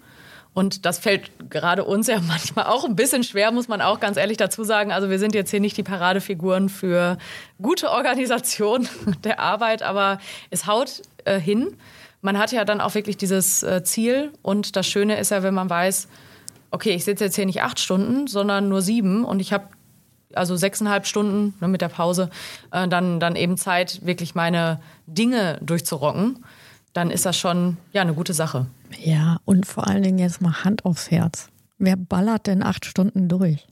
Und 0.54 0.86
das 0.86 0.98
fällt 0.98 1.30
gerade 1.50 1.84
uns 1.84 2.08
ja 2.08 2.20
manchmal 2.26 2.66
auch 2.66 2.84
ein 2.84 2.96
bisschen 2.96 3.22
schwer, 3.22 3.52
muss 3.52 3.68
man 3.68 3.80
auch 3.80 4.00
ganz 4.00 4.16
ehrlich 4.16 4.36
dazu 4.36 4.64
sagen. 4.64 4.92
Also 4.92 5.10
wir 5.10 5.18
sind 5.18 5.34
jetzt 5.34 5.50
hier 5.50 5.60
nicht 5.60 5.76
die 5.76 5.82
Paradefiguren 5.82 6.68
für 6.68 7.18
gute 7.62 7.90
Organisation 7.90 8.88
der 9.24 9.40
Arbeit, 9.40 9.82
aber 9.82 10.18
es 10.50 10.66
haut 10.66 11.02
äh, 11.24 11.38
hin. 11.38 11.76
Man 12.20 12.38
hat 12.38 12.50
ja 12.50 12.64
dann 12.64 12.80
auch 12.80 12.94
wirklich 12.94 13.16
dieses 13.16 13.62
äh, 13.62 13.84
Ziel. 13.84 14.32
Und 14.42 14.74
das 14.74 14.88
Schöne 14.88 15.18
ist 15.18 15.30
ja, 15.30 15.42
wenn 15.42 15.54
man 15.54 15.70
weiß, 15.70 16.08
okay, 16.70 16.90
ich 16.90 17.04
sitze 17.04 17.24
jetzt 17.24 17.36
hier 17.36 17.46
nicht 17.46 17.62
acht 17.62 17.78
Stunden, 17.78 18.26
sondern 18.26 18.68
nur 18.68 18.82
sieben 18.82 19.24
und 19.24 19.40
ich 19.40 19.52
habe 19.52 19.68
also 20.34 20.56
sechseinhalb 20.56 21.06
Stunden 21.06 21.54
ne, 21.60 21.68
mit 21.68 21.80
der 21.80 21.88
Pause, 21.88 22.28
äh, 22.70 22.86
dann, 22.88 23.20
dann 23.20 23.36
eben 23.36 23.56
Zeit, 23.56 24.04
wirklich 24.04 24.34
meine 24.34 24.80
Dinge 25.06 25.58
durchzurocken 25.62 26.44
dann 26.92 27.10
ist 27.10 27.26
das 27.26 27.36
schon 27.38 27.76
ja 27.92 28.02
eine 28.02 28.14
gute 28.14 28.32
Sache. 28.32 28.66
Ja, 28.98 29.38
und 29.44 29.66
vor 29.66 29.86
allen 29.86 30.02
Dingen 30.02 30.18
jetzt 30.18 30.40
mal 30.40 30.64
Hand 30.64 30.84
aufs 30.84 31.10
Herz. 31.10 31.48
Wer 31.78 31.96
ballert 31.96 32.46
denn 32.46 32.62
acht 32.62 32.84
Stunden 32.84 33.28
durch? 33.28 33.66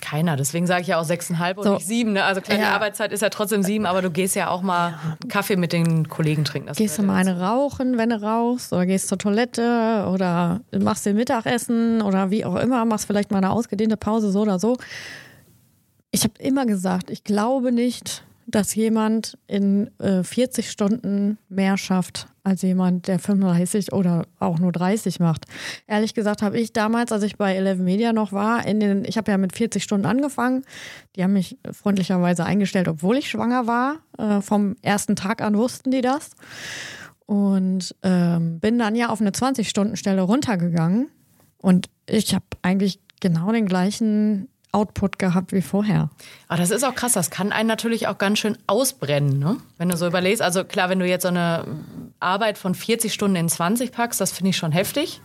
Keiner. 0.00 0.36
Deswegen 0.36 0.66
sage 0.66 0.80
ich 0.82 0.86
ja 0.88 0.98
auch 0.98 1.04
sechseinhalb 1.04 1.58
und 1.58 1.64
So. 1.64 1.74
nicht 1.74 1.86
sieben. 1.86 2.12
Ne? 2.14 2.24
Also 2.24 2.40
kleine 2.40 2.62
Ja. 2.62 2.74
Arbeitszeit 2.74 3.12
ist 3.12 3.20
ja 3.20 3.28
trotzdem 3.28 3.62
sieben, 3.62 3.84
aber 3.84 4.00
du 4.00 4.10
gehst 4.10 4.34
ja 4.34 4.48
auch 4.48 4.62
mal 4.62 4.94
einen 5.20 5.28
Kaffee 5.28 5.56
mit 5.56 5.72
den 5.74 6.08
Kollegen 6.08 6.44
trinken. 6.44 6.68
Das 6.68 6.78
Gehst 6.78 6.96
du 6.98 7.02
mal 7.02 7.14
ja 7.24 7.32
eine 7.32 7.40
rauchen, 7.40 7.98
wenn 7.98 8.08
du 8.10 8.22
rauchst, 8.22 8.72
oder 8.72 8.86
gehst 8.86 9.08
zur 9.08 9.18
Toilette 9.18 10.06
oder 10.10 10.60
machst 10.78 11.04
dir 11.04 11.12
Mittagessen 11.12 12.00
oder 12.00 12.30
wie 12.30 12.46
auch 12.46 12.56
immer, 12.56 12.84
machst 12.86 13.06
vielleicht 13.06 13.30
mal 13.30 13.38
eine 13.38 13.50
ausgedehnte 13.50 13.98
Pause, 13.98 14.30
so 14.30 14.40
oder 14.40 14.58
so. 14.58 14.78
Ich 16.12 16.22
habe 16.24 16.34
immer 16.38 16.64
gesagt, 16.66 17.10
ich 17.10 17.22
glaube 17.22 17.70
nicht, 17.70 18.24
dass 18.50 18.74
jemand 18.74 19.38
in 19.46 19.90
äh, 19.98 20.22
40 20.22 20.70
Stunden 20.70 21.38
mehr 21.48 21.76
schafft 21.76 22.26
als 22.42 22.62
jemand, 22.62 23.06
der 23.06 23.18
35 23.18 23.92
oder 23.92 24.26
auch 24.38 24.58
nur 24.58 24.72
30 24.72 25.20
macht. 25.20 25.44
Ehrlich 25.86 26.14
gesagt 26.14 26.42
habe 26.42 26.58
ich 26.58 26.72
damals, 26.72 27.12
als 27.12 27.22
ich 27.22 27.36
bei 27.36 27.54
Eleven 27.54 27.84
Media 27.84 28.12
noch 28.12 28.32
war, 28.32 28.66
in 28.66 28.80
den, 28.80 29.04
ich 29.04 29.16
habe 29.16 29.30
ja 29.30 29.38
mit 29.38 29.54
40 29.54 29.82
Stunden 29.82 30.06
angefangen. 30.06 30.64
Die 31.16 31.22
haben 31.22 31.34
mich 31.34 31.58
freundlicherweise 31.70 32.44
eingestellt, 32.44 32.88
obwohl 32.88 33.18
ich 33.18 33.28
schwanger 33.28 33.66
war. 33.66 33.98
Äh, 34.18 34.40
vom 34.40 34.76
ersten 34.82 35.16
Tag 35.16 35.42
an 35.42 35.56
wussten 35.56 35.90
die 35.90 36.00
das. 36.00 36.30
Und 37.26 37.94
ähm, 38.02 38.58
bin 38.58 38.78
dann 38.78 38.96
ja 38.96 39.10
auf 39.10 39.20
eine 39.20 39.30
20-Stunden-Stelle 39.30 40.22
runtergegangen. 40.22 41.08
Und 41.58 41.88
ich 42.06 42.34
habe 42.34 42.46
eigentlich 42.62 43.00
genau 43.20 43.52
den 43.52 43.66
gleichen 43.66 44.48
Output 44.72 45.18
gehabt 45.18 45.52
wie 45.52 45.62
vorher. 45.62 46.10
Aber 46.48 46.58
das 46.58 46.70
ist 46.70 46.84
auch 46.84 46.94
krass, 46.94 47.12
das 47.12 47.30
kann 47.30 47.52
einen 47.52 47.68
natürlich 47.68 48.06
auch 48.06 48.18
ganz 48.18 48.38
schön 48.38 48.56
ausbrennen, 48.66 49.38
ne? 49.38 49.56
Wenn 49.78 49.88
du 49.88 49.96
so 49.96 50.06
überlegst, 50.06 50.42
also 50.42 50.64
klar, 50.64 50.88
wenn 50.88 51.00
du 51.00 51.06
jetzt 51.06 51.22
so 51.22 51.28
eine 51.28 51.64
Arbeit 52.20 52.58
von 52.58 52.74
40 52.74 53.12
Stunden 53.12 53.36
in 53.36 53.48
20 53.48 53.92
packst, 53.92 54.20
das 54.20 54.32
finde 54.32 54.50
ich 54.50 54.56
schon 54.56 54.72
heftig. 54.72 55.20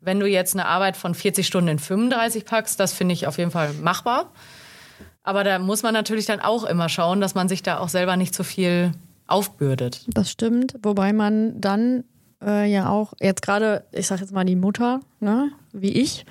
Wenn 0.00 0.20
du 0.20 0.26
jetzt 0.26 0.54
eine 0.54 0.66
Arbeit 0.66 0.96
von 0.96 1.14
40 1.14 1.46
Stunden 1.46 1.68
in 1.68 1.78
35 1.78 2.44
packst, 2.44 2.78
das 2.78 2.92
finde 2.92 3.14
ich 3.14 3.26
auf 3.26 3.38
jeden 3.38 3.50
Fall 3.50 3.72
machbar. 3.72 4.30
Aber 5.22 5.42
da 5.42 5.58
muss 5.58 5.82
man 5.82 5.94
natürlich 5.94 6.26
dann 6.26 6.40
auch 6.40 6.64
immer 6.64 6.90
schauen, 6.90 7.22
dass 7.22 7.34
man 7.34 7.48
sich 7.48 7.62
da 7.62 7.78
auch 7.78 7.88
selber 7.88 8.16
nicht 8.16 8.34
zu 8.34 8.44
viel 8.44 8.92
aufbürdet. 9.26 10.04
Das 10.08 10.30
stimmt, 10.30 10.74
wobei 10.82 11.14
man 11.14 11.58
dann 11.60 12.04
äh, 12.42 12.70
ja 12.70 12.90
auch 12.90 13.14
jetzt 13.20 13.40
gerade, 13.40 13.84
ich 13.92 14.06
sag 14.06 14.20
jetzt 14.20 14.32
mal 14.32 14.44
die 14.44 14.56
Mutter, 14.56 15.00
ne, 15.20 15.50
wie 15.72 15.92
ich, 15.92 16.26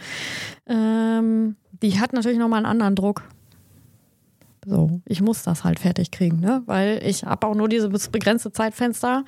ähm, 0.67 1.55
die 1.83 1.99
hat 1.99 2.13
natürlich 2.13 2.39
nochmal 2.39 2.57
einen 2.57 2.65
anderen 2.65 2.95
Druck. 2.95 3.23
So, 4.65 5.01
ich 5.05 5.21
muss 5.21 5.43
das 5.43 5.65
halt 5.65 5.79
fertig 5.79 6.11
kriegen, 6.11 6.39
ne? 6.39 6.63
Weil 6.65 7.01
ich 7.05 7.25
habe 7.25 7.47
auch 7.47 7.55
nur 7.55 7.67
dieses 7.67 8.07
begrenzte 8.07 8.53
Zeitfenster. 8.53 9.25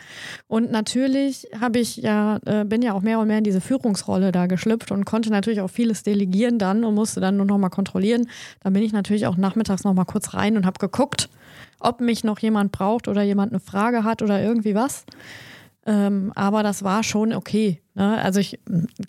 Und 0.48 0.72
natürlich 0.72 1.48
habe 1.60 1.80
ich 1.80 1.98
ja, 1.98 2.40
äh, 2.46 2.64
bin 2.64 2.82
ja 2.82 2.94
auch 2.94 3.02
mehr 3.02 3.20
und 3.20 3.28
mehr 3.28 3.40
in 3.40 3.44
diese 3.44 3.60
Führungsrolle 3.60 4.32
da 4.32 4.48
geschlüpft 4.48 4.92
und 4.92 5.06
konnte 5.06 5.30
natürlich 5.30 5.60
auch 5.60 5.70
vieles 5.70 6.04
delegieren 6.04 6.58
dann 6.58 6.86
und 6.86 6.96
musste 6.96 7.20
dann 7.20 7.36
nur 7.36 7.46
nochmal 7.46 7.70
kontrollieren. 7.70 8.30
Dann 8.62 8.72
bin 8.72 8.84
ich 8.84 8.94
natürlich 8.94 9.28
auch 9.28 9.36
nachmittags 9.36 9.84
nochmal 9.84 10.06
kurz 10.06 10.34
rein 10.34 10.56
und 10.56 10.66
habe 10.66 10.80
geguckt, 10.80 11.30
ob 11.82 12.00
mich 12.00 12.24
noch 12.24 12.40
jemand 12.40 12.72
braucht 12.72 13.10
oder 13.10 13.22
jemand 13.22 13.52
eine 13.52 13.60
Frage 13.60 14.06
hat 14.06 14.22
oder 14.22 14.42
irgendwie 14.42 14.74
was. 14.74 15.06
Ähm, 15.86 16.32
aber 16.36 16.64
das 16.64 16.84
war 16.84 17.04
schon 17.04 17.34
okay. 17.34 17.82
Ne? 17.94 18.18
Also 18.22 18.40
ich, 18.40 18.60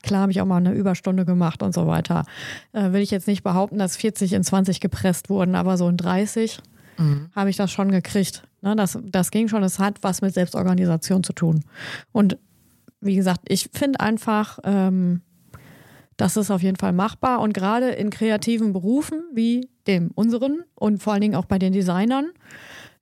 klar 0.02 0.22
habe 0.22 0.32
ich 0.32 0.40
auch 0.40 0.46
mal 0.46 0.58
eine 0.58 0.74
Überstunde 0.74 1.24
gemacht 1.24 1.62
und 1.62 1.74
so 1.74 1.86
weiter. 1.86 2.24
Äh, 2.72 2.92
will 2.92 3.00
ich 3.00 3.10
jetzt 3.10 3.26
nicht 3.26 3.42
behaupten, 3.42 3.78
dass 3.78 3.96
40 3.96 4.34
in 4.34 4.44
20 4.44 4.80
gepresst 4.80 5.30
wurden, 5.30 5.54
aber 5.54 5.78
so 5.78 5.88
in 5.88 5.96
30 5.96 6.58
habe 7.34 7.50
ich 7.50 7.56
das 7.56 7.70
schon 7.70 7.90
gekriegt. 7.90 8.42
Ne? 8.62 8.76
Das, 8.76 8.98
das 9.02 9.30
ging 9.30 9.48
schon, 9.48 9.62
es 9.62 9.78
hat 9.78 9.98
was 10.02 10.22
mit 10.22 10.34
Selbstorganisation 10.34 11.24
zu 11.24 11.32
tun. 11.32 11.64
Und 12.12 12.38
wie 13.00 13.16
gesagt, 13.16 13.42
ich 13.48 13.70
finde 13.72 14.00
einfach, 14.00 14.58
ähm, 14.64 15.22
das 16.16 16.36
ist 16.36 16.50
auf 16.50 16.62
jeden 16.62 16.76
Fall 16.76 16.92
machbar. 16.92 17.40
Und 17.40 17.52
gerade 17.52 17.90
in 17.90 18.10
kreativen 18.10 18.72
Berufen 18.72 19.22
wie 19.32 19.68
dem 19.86 20.10
unseren 20.14 20.64
und 20.74 21.02
vor 21.02 21.12
allen 21.12 21.22
Dingen 21.22 21.36
auch 21.36 21.44
bei 21.44 21.58
den 21.58 21.72
Designern 21.72 22.30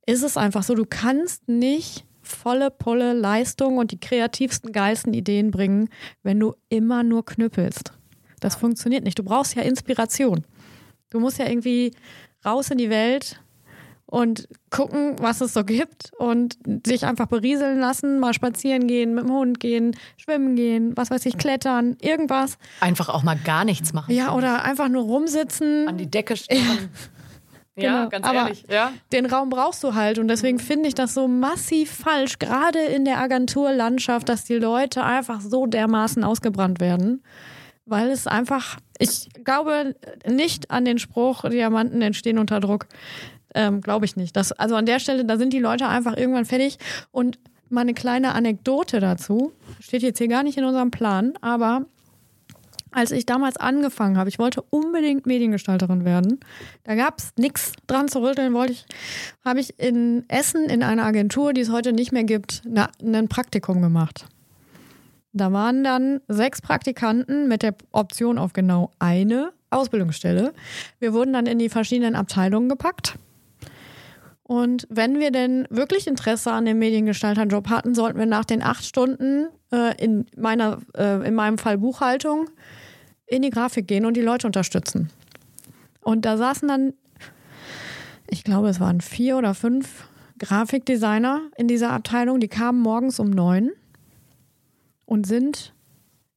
ist 0.07 0.23
es 0.23 0.37
einfach 0.37 0.63
so, 0.63 0.75
du 0.75 0.85
kannst 0.85 1.49
nicht 1.49 2.05
volle 2.25 2.71
Pulle 2.71 3.13
Leistung 3.13 3.79
und 3.79 3.91
die 3.91 4.01
kreativsten, 4.01 4.73
geilsten 4.73 5.15
Ideen 5.15 5.51
bringen, 5.51 5.89
wenn 6.23 6.41
du 6.41 6.55
immer 6.69 7.03
nur 7.03 7.25
knüppelst. 7.25 7.93
Das 8.41 8.57
funktioniert 8.57 9.05
nicht. 9.05 9.19
Du 9.19 9.23
brauchst 9.23 9.55
ja 9.55 9.63
Inspiration. 9.63 10.45
Du 11.11 11.21
musst 11.21 11.39
ja 11.39 11.47
irgendwie 11.47 11.93
raus 12.45 12.71
in 12.71 12.79
die 12.79 12.91
Welt 12.91 13.41
und 14.07 14.49
gucken, 14.71 15.17
was 15.19 15.41
es 15.41 15.55
so 15.55 15.65
gibt 15.65 16.13
und 16.19 16.57
sich 16.87 17.05
einfach 17.05 17.27
berieseln 17.27 17.81
lassen, 17.81 18.21
mal 18.21 18.35
spazieren 18.35 18.87
gehen, 18.87 19.15
mit 19.15 19.25
dem 19.25 19.33
Hund 19.33 19.61
gehen, 19.61 19.97
schwimmen 20.17 20.57
gehen, 20.57 20.93
was 20.97 21.11
weiß 21.11 21.25
ich, 21.27 21.39
klettern, 21.39 21.97
irgendwas. 22.01 22.59
Einfach 22.81 23.09
auch 23.09 23.23
mal 23.23 23.37
gar 23.37 23.65
nichts 23.65 23.93
machen. 23.93 24.15
Ja, 24.15 24.35
oder 24.35 24.65
einfach 24.65 24.89
nur 24.89 25.05
rumsitzen. 25.05 25.89
An 25.89 25.99
die 25.99 26.11
Decke 26.11 26.37
starren. 26.37 26.91
Ja, 27.77 27.99
Genau, 27.99 28.09
ganz 28.09 28.27
aber- 28.27 28.39
ehrlich. 28.43 28.65
Ja. 28.71 28.93
den 29.13 29.27
Raum 29.27 29.49
brauchst 29.51 29.83
du 29.83 29.95
halt 29.95 30.19
und 30.21 30.29
deswegen 30.29 30.59
finde 30.61 30.89
ich 30.89 30.95
das 30.95 31.13
so 31.15 31.27
massiv 31.27 31.91
falsch, 31.91 32.39
gerade 32.39 32.79
in 32.79 33.05
der 33.05 33.19
Agenturlandschaft, 33.19 34.29
dass 34.29 34.45
die 34.45 34.55
Leute 34.55 35.03
einfach 35.03 35.41
so 35.41 35.67
dermaßen 35.67 36.23
ausgebrannt 36.23 36.79
werden, 36.81 37.23
weil 37.85 38.11
es 38.11 38.27
einfach, 38.29 38.77
ich 38.99 39.29
glaube 39.45 39.97
nicht 40.29 40.71
an 40.71 40.85
den 40.85 40.99
Spruch, 40.99 41.43
Diamanten 41.49 42.01
entstehen 42.01 42.39
unter 42.39 42.61
Druck, 42.61 42.87
ähm, 43.57 43.81
glaube 43.81 44.05
ich 44.05 44.15
nicht. 44.17 44.37
Das, 44.37 44.53
also 44.53 44.77
an 44.77 44.87
der 44.87 45.01
Stelle, 45.01 45.25
da 45.25 45.37
sind 45.37 45.53
die 45.53 45.59
Leute 45.61 45.89
einfach 45.89 46.17
irgendwann 46.17 46.45
fertig 46.45 46.79
und 47.11 47.39
mal 47.71 47.81
eine 47.81 47.95
kleine 47.95 48.35
Anekdote 48.37 49.01
dazu, 49.01 49.53
steht 49.81 50.03
jetzt 50.03 50.19
hier 50.19 50.29
gar 50.29 50.45
nicht 50.45 50.59
in 50.59 50.65
unserem 50.65 50.93
Plan, 50.93 51.33
aber 51.41 51.87
als 52.95 53.11
ich 53.11 53.27
damals 53.27 53.57
angefangen 53.57 54.17
habe, 54.17 54.29
ich 54.29 54.39
wollte 54.39 54.63
unbedingt 54.71 55.27
Mediengestalterin 55.27 56.05
werden. 56.05 56.39
Da 56.85 56.95
gab 56.95 57.19
es 57.19 57.33
nichts 57.37 57.73
dran 57.89 58.09
zu 58.09 58.23
rütteln, 58.23 58.55
wollte 58.55 58.73
ich, 58.73 58.87
habe 59.45 59.59
ich 59.59 59.79
in 59.81 60.25
Essen 60.29 60.67
in 60.67 60.83
einer 60.83 61.05
Agentur, 61.05 61.53
die 61.53 61.61
es 61.61 61.71
heute 61.71 61.93
nicht 61.93 62.13
mehr 62.13 62.25
gibt, 62.25 62.63
na, 62.65 62.89
ein 63.03 63.29
Praktikum 63.29 63.83
gemacht. 63.83 64.27
Da 65.33 65.53
waren 65.53 65.83
dann 65.83 66.21
sechs 66.29 66.63
Praktikanten 66.63 67.49
mit 67.49 67.63
der 67.63 67.75
Option 67.91 68.39
auf 68.39 68.53
genau 68.53 68.93
eine 69.01 69.53
Ausbildungsstelle. 69.71 70.55
Wir 71.01 71.13
wurden 71.13 71.33
dann 71.33 71.47
in 71.47 71.59
die 71.59 71.69
verschiedenen 71.69 72.15
Abteilungen 72.15 72.69
gepackt. 72.69 73.17
Und 74.45 74.87
wenn 74.89 75.19
wir 75.19 75.33
denn 75.33 75.67
wirklich 75.71 76.07
Interesse 76.07 76.53
an 76.53 76.67
dem 76.67 76.79
Mediengestalterjob 76.79 77.69
hatten, 77.71 77.95
sollten 77.97 78.19
wir 78.19 78.27
nach 78.27 78.45
den 78.45 78.63
acht 78.63 78.85
Stunden 78.85 79.49
äh, 79.73 80.01
in, 80.01 80.27
meiner, 80.37 80.79
äh, 80.97 81.27
in 81.27 81.35
meinem 81.35 81.59
Fall 81.59 81.79
Buchhaltung 81.79 82.51
in 83.35 83.43
die 83.43 83.51
Grafik 83.51 83.87
gehen 83.87 84.07
und 84.07 84.17
die 84.17 84.23
Leute 84.23 84.47
unterstützen. 84.47 85.11
Und 86.01 86.25
da 86.25 86.37
saßen 86.37 86.69
dann, 86.69 86.95
ich 88.29 88.45
glaube, 88.45 88.69
es 88.69 88.81
waren 88.81 89.01
vier 89.01 89.37
oder 89.37 89.55
fünf 89.55 90.09
Grafikdesigner 90.39 91.43
in 91.57 91.69
dieser 91.69 91.91
Abteilung, 91.91 92.41
die 92.41 92.49
kamen 92.49 92.81
morgens 92.81 93.19
um 93.19 93.31
neun 93.31 93.71
und 95.07 95.27
sind 95.27 95.73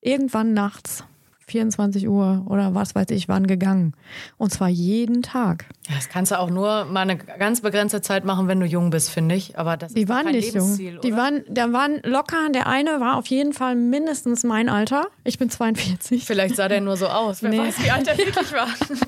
irgendwann 0.01 0.53
nachts 0.53 1.03
24 1.47 2.07
Uhr 2.09 2.43
oder 2.47 2.75
was 2.75 2.93
weiß 2.93 3.07
ich 3.11 3.27
wann 3.29 3.47
gegangen. 3.47 3.93
Und 4.37 4.51
zwar 4.51 4.67
jeden 4.67 5.21
Tag. 5.21 5.65
Ja, 5.89 5.95
das 5.95 6.09
kannst 6.09 6.31
du 6.31 6.39
auch 6.39 6.49
nur 6.49 6.85
mal 6.85 7.01
eine 7.01 7.17
ganz 7.17 7.61
begrenzte 7.61 8.01
Zeit 8.01 8.25
machen, 8.25 8.47
wenn 8.47 8.59
du 8.59 8.65
jung 8.65 8.89
bist, 8.89 9.09
finde 9.09 9.35
ich. 9.35 9.57
Aber 9.57 9.77
das 9.77 9.93
Die 9.93 10.01
ist 10.03 10.09
waren 10.09 10.25
nicht 10.31 10.53
jung. 10.53 10.77
Die 10.77 10.97
oder? 10.97 11.15
waren, 11.17 11.43
da 11.49 11.71
waren 11.71 12.01
locker, 12.03 12.49
der 12.53 12.67
eine 12.67 12.99
war 12.99 13.15
auf 13.17 13.27
jeden 13.27 13.53
Fall 13.53 13.75
mindestens 13.75 14.43
mein 14.43 14.67
Alter. 14.69 15.07
Ich 15.23 15.37
bin 15.39 15.49
42. 15.49 16.25
Vielleicht 16.25 16.55
sah 16.57 16.67
der 16.67 16.81
nur 16.81 16.97
so 16.97 17.07
aus. 17.07 17.41
Wer 17.41 17.49
Nee. 17.51 17.59
weiß, 17.59 17.83
wie 17.83 17.91
alt 17.91 18.07
er 18.07 18.17
wirklich 18.17 18.51
war. 18.51 18.67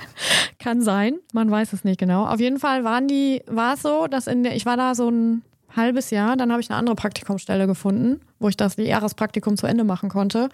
Kann 0.59 0.81
sein, 0.81 1.15
man 1.33 1.49
weiß 1.51 1.73
es 1.73 1.83
nicht 1.83 1.99
genau. 1.99 2.25
Auf 2.25 2.39
jeden 2.39 2.59
Fall 2.59 2.83
waren 2.83 3.07
die, 3.07 3.41
war 3.47 3.73
es 3.75 3.81
so, 3.81 4.07
dass 4.07 4.27
in 4.27 4.43
der, 4.43 4.55
ich 4.55 4.65
war 4.65 4.77
da 4.77 4.95
so 4.95 5.09
ein 5.09 5.41
halbes 5.75 6.09
Jahr, 6.09 6.35
dann 6.35 6.51
habe 6.51 6.61
ich 6.61 6.69
eine 6.69 6.77
andere 6.79 6.95
Praktikumsstelle 6.95 7.67
gefunden, 7.67 8.21
wo 8.39 8.49
ich 8.49 8.57
das 8.57 8.75
Jahrespraktikum 8.77 9.55
zu 9.55 9.67
Ende 9.67 9.83
machen 9.83 10.09
konnte. 10.09 10.49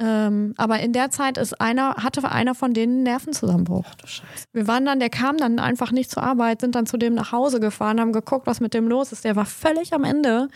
Ähm, 0.00 0.54
aber 0.56 0.78
in 0.80 0.92
der 0.92 1.10
Zeit 1.10 1.38
ist 1.38 1.60
einer, 1.60 1.96
hatte 1.96 2.30
einer 2.30 2.54
von 2.54 2.72
denen 2.72 2.96
einen 2.96 3.02
Nervenzusammenbruch. 3.02 3.94
Du 3.96 4.06
Scheiße. 4.06 4.44
Wir 4.52 4.68
waren 4.68 4.84
dann, 4.84 5.00
der 5.00 5.10
kam 5.10 5.38
dann 5.38 5.58
einfach 5.58 5.90
nicht 5.90 6.10
zur 6.10 6.22
Arbeit, 6.22 6.60
sind 6.60 6.74
dann 6.74 6.86
zu 6.86 6.98
dem 6.98 7.14
nach 7.14 7.32
Hause 7.32 7.58
gefahren, 7.58 8.00
haben 8.00 8.12
geguckt, 8.12 8.46
was 8.46 8.60
mit 8.60 8.74
dem 8.74 8.86
los 8.86 9.10
ist. 9.10 9.24
Der 9.24 9.34
war 9.34 9.46
völlig 9.46 9.92
am 9.92 10.04
Ende. 10.04 10.48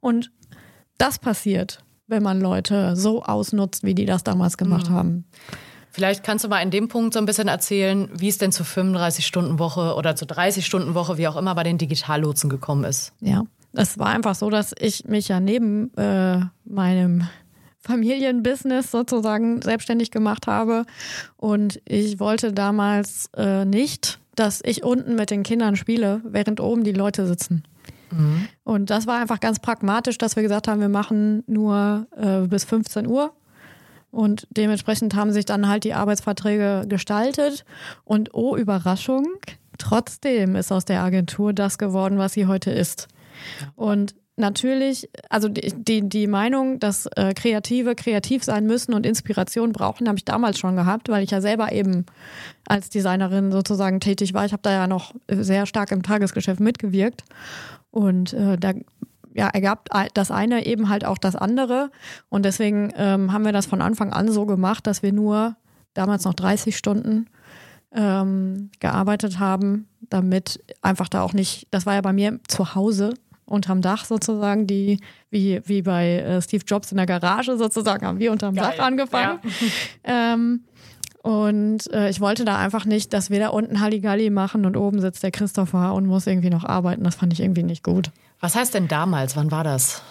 Und 0.00 0.30
das 0.96 1.18
passiert, 1.18 1.84
wenn 2.06 2.22
man 2.22 2.40
Leute 2.40 2.94
so 2.94 3.24
ausnutzt, 3.24 3.82
wie 3.82 3.94
die 3.94 4.06
das 4.06 4.22
damals 4.22 4.56
gemacht 4.56 4.90
haben. 4.90 5.24
Vielleicht 5.90 6.24
kannst 6.24 6.44
du 6.44 6.48
mal 6.48 6.60
in 6.60 6.70
dem 6.70 6.88
Punkt 6.88 7.14
so 7.14 7.20
ein 7.20 7.26
bisschen 7.26 7.46
erzählen, 7.46 8.08
wie 8.12 8.28
es 8.28 8.38
denn 8.38 8.50
zur 8.50 8.66
35-Stunden-Woche 8.66 9.94
oder 9.94 10.16
zur 10.16 10.26
30-Stunden-Woche, 10.26 11.18
wie 11.18 11.28
auch 11.28 11.36
immer, 11.36 11.54
bei 11.54 11.62
den 11.62 11.78
Digitallotsen 11.78 12.50
gekommen 12.50 12.82
ist. 12.82 13.12
Ja, 13.20 13.44
es 13.74 13.96
war 13.98 14.08
einfach 14.08 14.34
so, 14.34 14.50
dass 14.50 14.74
ich 14.78 15.04
mich 15.04 15.28
ja 15.28 15.38
neben 15.38 15.94
äh, 15.94 16.40
meinem 16.64 17.28
Familienbusiness 17.84 18.90
sozusagen 18.90 19.60
selbstständig 19.62 20.10
gemacht 20.10 20.46
habe. 20.46 20.84
Und 21.36 21.80
ich 21.84 22.18
wollte 22.18 22.52
damals 22.52 23.28
äh, 23.36 23.64
nicht, 23.64 24.18
dass 24.34 24.60
ich 24.64 24.82
unten 24.82 25.14
mit 25.14 25.30
den 25.30 25.42
Kindern 25.42 25.76
spiele, 25.76 26.20
während 26.24 26.60
oben 26.60 26.82
die 26.82 26.92
Leute 26.92 27.26
sitzen. 27.26 27.62
Mhm. 28.10 28.48
Und 28.64 28.90
das 28.90 29.06
war 29.06 29.20
einfach 29.20 29.38
ganz 29.38 29.58
pragmatisch, 29.58 30.18
dass 30.18 30.34
wir 30.34 30.42
gesagt 30.42 30.66
haben, 30.66 30.80
wir 30.80 30.88
machen 30.88 31.44
nur 31.46 32.06
äh, 32.16 32.46
bis 32.46 32.64
15 32.64 33.06
Uhr. 33.06 33.32
Und 34.10 34.46
dementsprechend 34.50 35.14
haben 35.14 35.32
sich 35.32 35.44
dann 35.44 35.68
halt 35.68 35.84
die 35.84 35.92
Arbeitsverträge 35.92 36.86
gestaltet. 36.88 37.64
Und 38.04 38.32
oh, 38.32 38.56
Überraschung, 38.56 39.26
trotzdem 39.76 40.56
ist 40.56 40.72
aus 40.72 40.84
der 40.84 41.02
Agentur 41.02 41.52
das 41.52 41.78
geworden, 41.78 42.16
was 42.16 42.32
sie 42.32 42.46
heute 42.46 42.70
ist. 42.70 43.08
Und 43.74 44.14
natürlich, 44.36 45.08
also 45.30 45.48
die, 45.48 45.72
die, 45.72 46.08
die 46.08 46.26
Meinung, 46.26 46.80
dass 46.80 47.06
äh, 47.16 47.34
Kreative 47.34 47.94
kreativ 47.94 48.44
sein 48.44 48.66
müssen 48.66 48.94
und 48.94 49.06
Inspiration 49.06 49.72
brauchen, 49.72 50.08
habe 50.08 50.18
ich 50.18 50.24
damals 50.24 50.58
schon 50.58 50.76
gehabt, 50.76 51.08
weil 51.08 51.22
ich 51.22 51.30
ja 51.30 51.40
selber 51.40 51.72
eben 51.72 52.04
als 52.66 52.90
Designerin 52.90 53.52
sozusagen 53.52 54.00
tätig 54.00 54.34
war. 54.34 54.44
Ich 54.44 54.52
habe 54.52 54.62
da 54.62 54.72
ja 54.72 54.86
noch 54.86 55.14
sehr 55.28 55.66
stark 55.66 55.92
im 55.92 56.02
Tagesgeschäft 56.02 56.60
mitgewirkt. 56.60 57.24
Und 57.90 58.32
äh, 58.32 58.58
da 58.58 58.72
ja, 59.34 59.48
ergab 59.48 59.88
das 60.14 60.30
eine 60.30 60.66
eben 60.66 60.88
halt 60.88 61.04
auch 61.04 61.18
das 61.18 61.36
andere. 61.36 61.90
Und 62.28 62.44
deswegen 62.44 62.92
ähm, 62.96 63.32
haben 63.32 63.44
wir 63.44 63.52
das 63.52 63.66
von 63.66 63.82
Anfang 63.82 64.12
an 64.12 64.30
so 64.30 64.46
gemacht, 64.46 64.86
dass 64.86 65.02
wir 65.02 65.12
nur 65.12 65.56
damals 65.92 66.24
noch 66.24 66.34
30 66.34 66.76
Stunden 66.76 67.26
ähm, 67.92 68.70
gearbeitet 68.80 69.38
haben, 69.38 69.88
damit 70.00 70.62
einfach 70.82 71.08
da 71.08 71.22
auch 71.22 71.32
nicht, 71.32 71.68
das 71.70 71.86
war 71.86 71.94
ja 71.94 72.00
bei 72.00 72.12
mir 72.12 72.40
zu 72.48 72.74
Hause 72.74 73.14
unterm 73.46 73.82
Dach 73.82 74.04
sozusagen, 74.04 74.66
die, 74.66 75.00
wie, 75.30 75.60
wie 75.64 75.82
bei 75.82 76.18
äh, 76.18 76.42
Steve 76.42 76.64
Jobs 76.66 76.90
in 76.90 76.96
der 76.96 77.06
Garage 77.06 77.56
sozusagen, 77.56 78.06
haben 78.06 78.18
wir 78.18 78.32
unterm 78.32 78.54
Geil. 78.54 78.74
Dach 78.76 78.84
angefangen. 78.84 79.38
Ja. 80.04 80.32
ähm, 80.34 80.64
und 81.22 81.90
äh, 81.92 82.10
ich 82.10 82.20
wollte 82.20 82.44
da 82.44 82.58
einfach 82.58 82.84
nicht, 82.84 83.14
dass 83.14 83.30
wir 83.30 83.40
da 83.40 83.48
unten 83.48 83.80
Halligalli 83.80 84.28
machen 84.28 84.66
und 84.66 84.76
oben 84.76 85.00
sitzt 85.00 85.22
der 85.22 85.30
Christopher 85.30 85.94
und 85.94 86.06
muss 86.06 86.26
irgendwie 86.26 86.50
noch 86.50 86.64
arbeiten. 86.64 87.02
Das 87.02 87.14
fand 87.14 87.32
ich 87.32 87.40
irgendwie 87.40 87.62
nicht 87.62 87.82
gut. 87.82 88.10
Was 88.40 88.54
heißt 88.54 88.74
denn 88.74 88.88
damals? 88.88 89.34
Wann 89.34 89.50
war 89.50 89.64
das? 89.64 90.02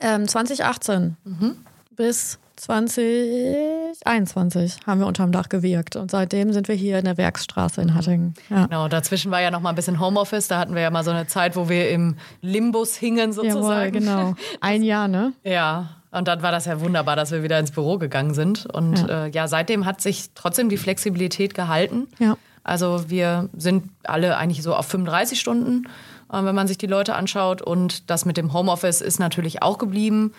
Ähm, 0.00 0.26
2018 0.26 1.16
mhm. 1.24 1.56
bis 1.94 2.38
2021 2.56 4.78
haben 4.86 5.00
wir 5.00 5.06
unterm 5.06 5.32
Dach 5.32 5.48
gewirkt 5.48 5.96
und 5.96 6.10
seitdem 6.10 6.52
sind 6.52 6.68
wir 6.68 6.74
hier 6.74 6.98
in 6.98 7.04
der 7.04 7.16
Werksstraße 7.16 7.80
in 7.82 7.94
Hattingen. 7.94 8.34
Ja. 8.50 8.66
Genau, 8.66 8.88
dazwischen 8.88 9.30
war 9.30 9.40
ja 9.40 9.50
noch 9.50 9.60
mal 9.60 9.70
ein 9.70 9.74
bisschen 9.74 10.00
Homeoffice, 10.00 10.48
da 10.48 10.58
hatten 10.58 10.74
wir 10.74 10.82
ja 10.82 10.90
mal 10.90 11.04
so 11.04 11.10
eine 11.10 11.26
Zeit, 11.26 11.56
wo 11.56 11.68
wir 11.68 11.90
im 11.90 12.16
Limbus 12.40 12.96
hingen 12.96 13.32
sozusagen. 13.32 13.66
Jawohl, 13.66 13.90
genau. 13.90 14.34
Ein 14.60 14.82
Jahr, 14.82 15.08
ne? 15.08 15.32
Ja, 15.44 15.90
und 16.10 16.28
dann 16.28 16.42
war 16.42 16.50
das 16.50 16.64
ja 16.64 16.80
wunderbar, 16.80 17.14
dass 17.14 17.30
wir 17.30 17.42
wieder 17.42 17.58
ins 17.58 17.72
Büro 17.72 17.98
gegangen 17.98 18.32
sind. 18.32 18.64
Und 18.66 19.00
ja, 19.00 19.26
äh, 19.26 19.30
ja 19.30 19.48
seitdem 19.48 19.84
hat 19.84 20.00
sich 20.00 20.30
trotzdem 20.34 20.70
die 20.70 20.78
Flexibilität 20.78 21.54
gehalten. 21.54 22.06
Ja. 22.18 22.38
Also 22.64 23.10
wir 23.10 23.50
sind 23.56 23.90
alle 24.04 24.38
eigentlich 24.38 24.62
so 24.62 24.74
auf 24.74 24.86
35 24.86 25.38
Stunden 25.38 25.86
äh, 26.32 26.44
wenn 26.44 26.54
man 26.54 26.66
sich 26.66 26.78
die 26.78 26.86
Leute 26.86 27.14
anschaut. 27.14 27.62
Und 27.62 28.10
das 28.10 28.24
mit 28.24 28.36
dem 28.36 28.52
Homeoffice 28.52 29.00
ist 29.00 29.18
natürlich 29.18 29.62
auch 29.62 29.78
geblieben, 29.78 30.32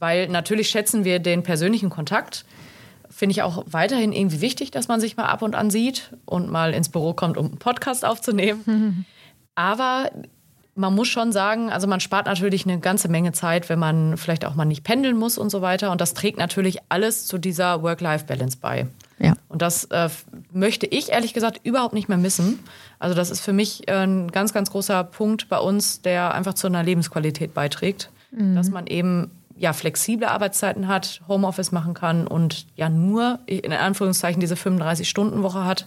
weil 0.00 0.28
natürlich 0.28 0.68
schätzen 0.68 1.04
wir 1.04 1.18
den 1.18 1.42
persönlichen 1.42 1.90
Kontakt. 1.90 2.44
Finde 3.08 3.32
ich 3.32 3.42
auch 3.42 3.64
weiterhin 3.66 4.12
irgendwie 4.12 4.40
wichtig, 4.40 4.70
dass 4.70 4.88
man 4.88 5.00
sich 5.00 5.16
mal 5.16 5.26
ab 5.26 5.42
und 5.42 5.54
an 5.54 5.70
sieht 5.70 6.14
und 6.24 6.50
mal 6.50 6.74
ins 6.74 6.88
Büro 6.88 7.12
kommt, 7.12 7.36
um 7.36 7.46
einen 7.46 7.58
Podcast 7.58 8.04
aufzunehmen. 8.04 9.06
Aber 9.54 10.10
man 10.74 10.94
muss 10.94 11.08
schon 11.08 11.32
sagen, 11.32 11.70
also 11.70 11.86
man 11.86 12.00
spart 12.00 12.26
natürlich 12.26 12.64
eine 12.64 12.80
ganze 12.80 13.08
Menge 13.08 13.32
Zeit, 13.32 13.68
wenn 13.68 13.78
man 13.78 14.16
vielleicht 14.16 14.44
auch 14.44 14.54
mal 14.54 14.64
nicht 14.64 14.84
pendeln 14.84 15.16
muss 15.16 15.36
und 15.36 15.50
so 15.50 15.62
weiter. 15.62 15.90
Und 15.90 16.00
das 16.00 16.14
trägt 16.14 16.38
natürlich 16.38 16.78
alles 16.88 17.26
zu 17.26 17.38
dieser 17.38 17.82
Work-Life-Balance 17.82 18.58
bei. 18.60 18.86
Ja. 19.18 19.34
Und 19.48 19.60
das 19.62 19.84
äh, 19.86 20.08
möchte 20.52 20.86
ich 20.86 21.10
ehrlich 21.10 21.34
gesagt 21.34 21.60
überhaupt 21.62 21.92
nicht 21.92 22.08
mehr 22.08 22.18
missen. 22.18 22.60
Also 22.98 23.14
das 23.14 23.30
ist 23.30 23.40
für 23.40 23.52
mich 23.52 23.88
äh, 23.88 24.04
ein 24.04 24.30
ganz, 24.30 24.52
ganz 24.54 24.70
großer 24.70 25.04
Punkt 25.04 25.48
bei 25.48 25.58
uns, 25.58 26.00
der 26.00 26.34
einfach 26.34 26.54
zu 26.54 26.66
einer 26.66 26.82
Lebensqualität 26.82 27.52
beiträgt, 27.52 28.10
mhm. 28.30 28.54
dass 28.54 28.70
man 28.70 28.86
eben 28.86 29.30
ja 29.60 29.74
flexible 29.74 30.26
Arbeitszeiten 30.26 30.88
hat, 30.88 31.20
Homeoffice 31.28 31.70
machen 31.70 31.92
kann 31.92 32.26
und 32.26 32.66
ja 32.76 32.88
nur 32.88 33.40
in 33.44 33.74
Anführungszeichen 33.74 34.40
diese 34.40 34.54
35-Stunden-Woche 34.54 35.64
hat. 35.66 35.86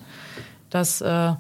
Das 0.69 1.01
äh, 1.01 1.33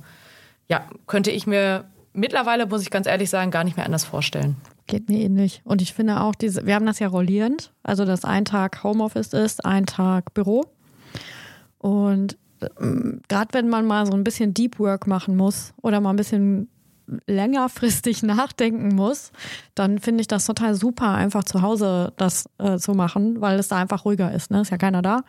ja, 0.67 0.87
könnte 1.05 1.29
ich 1.29 1.45
mir 1.45 1.85
mittlerweile, 2.11 2.65
muss 2.65 2.81
ich 2.81 2.89
ganz 2.89 3.05
ehrlich 3.05 3.29
sagen, 3.29 3.51
gar 3.51 3.63
nicht 3.63 3.77
mehr 3.77 3.85
anders 3.85 4.03
vorstellen. 4.03 4.55
Geht 4.87 5.09
mir 5.09 5.19
ähnlich. 5.19 5.61
Und 5.63 5.83
ich 5.83 5.93
finde 5.93 6.21
auch, 6.21 6.33
diese, 6.33 6.65
wir 6.65 6.73
haben 6.73 6.87
das 6.87 6.97
ja 6.97 7.07
rollierend, 7.07 7.71
also 7.83 8.03
dass 8.03 8.25
ein 8.25 8.45
Tag 8.45 8.83
Homeoffice 8.83 9.33
ist, 9.33 9.63
ein 9.63 9.85
Tag 9.85 10.33
Büro. 10.33 10.65
Und 11.77 12.35
ähm, 12.79 13.21
gerade 13.27 13.49
wenn 13.53 13.69
man 13.69 13.85
mal 13.85 14.07
so 14.07 14.13
ein 14.13 14.23
bisschen 14.23 14.55
Deep 14.55 14.79
Work 14.79 15.05
machen 15.05 15.37
muss 15.37 15.75
oder 15.83 16.01
mal 16.01 16.09
ein 16.09 16.15
bisschen 16.15 16.67
längerfristig 17.27 18.23
nachdenken 18.23 18.95
muss, 18.95 19.31
dann 19.75 19.99
finde 19.99 20.21
ich 20.21 20.27
das 20.27 20.45
total 20.45 20.75
super, 20.75 21.09
einfach 21.09 21.43
zu 21.43 21.61
Hause 21.61 22.13
das 22.17 22.49
äh, 22.57 22.77
zu 22.77 22.93
machen, 22.93 23.41
weil 23.41 23.59
es 23.59 23.67
da 23.67 23.77
einfach 23.77 24.05
ruhiger 24.05 24.31
ist. 24.33 24.51
Ne? 24.51 24.61
Ist 24.61 24.71
ja 24.71 24.77
keiner 24.77 25.01
da. 25.01 25.23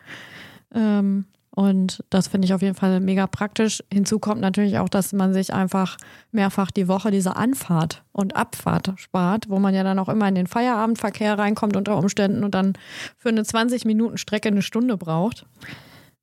Ähm, 0.75 1.27
und 1.51 2.03
das 2.11 2.27
finde 2.27 2.47
ich 2.47 2.55
auf 2.55 2.63
jeden 2.63 2.75
Fall 2.75 2.99
mega 2.99 3.29
praktisch. 3.29 3.85
Hinzu 3.93 4.19
kommt 4.19 4.41
natürlich 4.41 4.79
auch, 4.79 4.89
dass 4.89 5.13
man 5.13 5.33
sich 5.33 5.55
einfach 5.55 5.97
mehrfach 6.33 6.73
die 6.73 6.89
Woche 6.89 7.13
diese 7.13 7.37
Anfahrt 7.37 8.03
und 8.11 8.35
Abfahrt 8.35 8.93
spart, 8.97 9.49
wo 9.49 9.61
man 9.61 9.73
ja 9.73 9.85
dann 9.85 10.01
auch 10.01 10.09
immer 10.09 10.27
in 10.27 10.35
den 10.35 10.49
Feierabendverkehr 10.49 11.39
reinkommt 11.39 11.77
unter 11.77 11.97
Umständen 11.97 12.43
und 12.43 12.57
dann 12.57 12.73
für 13.17 13.29
eine 13.29 13.45
20 13.45 13.85
Minuten 13.85 14.19
Strecke 14.19 14.49
eine 14.49 14.63
Stunde 14.63 14.97
braucht 14.97 15.47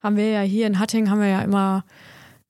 haben 0.02 0.18
wir 0.18 0.30
ja 0.30 0.42
hier 0.42 0.68
in 0.68 0.80
Hattingen 0.80 1.10
haben 1.10 1.22
wir 1.22 1.28
ja 1.28 1.42
immer 1.42 1.86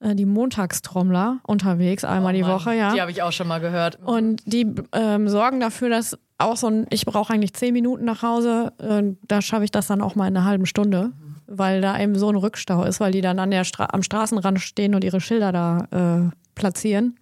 die 0.02 0.26
Montagstrommler 0.26 1.40
unterwegs, 1.46 2.04
einmal 2.04 2.34
oh 2.34 2.38
die 2.38 2.46
Woche, 2.46 2.74
ja. 2.74 2.94
Die 2.94 3.02
habe 3.02 3.12
ich 3.12 3.22
auch 3.22 3.32
schon 3.32 3.48
mal 3.48 3.60
gehört. 3.60 4.00
Und 4.04 4.42
die 4.46 4.74
ähm, 4.94 5.28
sorgen 5.30 5.60
dafür, 5.60 5.90
dass 5.90 6.18
auch 6.40 6.58
so 6.58 6.68
ein, 6.68 6.88
ich 6.90 7.06
brauche 7.06 7.34
eigentlich 7.34 7.54
zehn 7.54 7.74
Minuten 7.74 8.06
nach 8.06 8.24
Hause, 8.24 8.74
äh, 8.80 9.04
da 9.28 9.42
schaffe 9.42 9.64
ich 9.64 9.72
das 9.72 9.88
dann 9.88 10.02
auch 10.02 10.16
mal 10.16 10.28
in 10.28 10.36
einer 10.36 10.46
halben 10.46 10.66
Stunde, 10.66 11.12
weil 11.48 11.82
da 11.82 12.00
eben 12.00 12.16
so 12.16 12.30
ein 12.30 12.36
Rückstau 12.36 12.84
ist, 12.84 13.00
weil 13.00 13.12
die 13.12 13.22
dann 13.22 13.40
an 13.40 13.52
der 13.52 13.64
Stra 13.64 13.90
am 13.92 14.04
Straßenrand 14.04 14.60
stehen 14.60 14.96
und 14.96 15.04
ihre 15.04 15.22
Schilder 15.22 15.52
da 15.52 15.88
äh, 15.92 16.36
platzieren. 16.56 17.18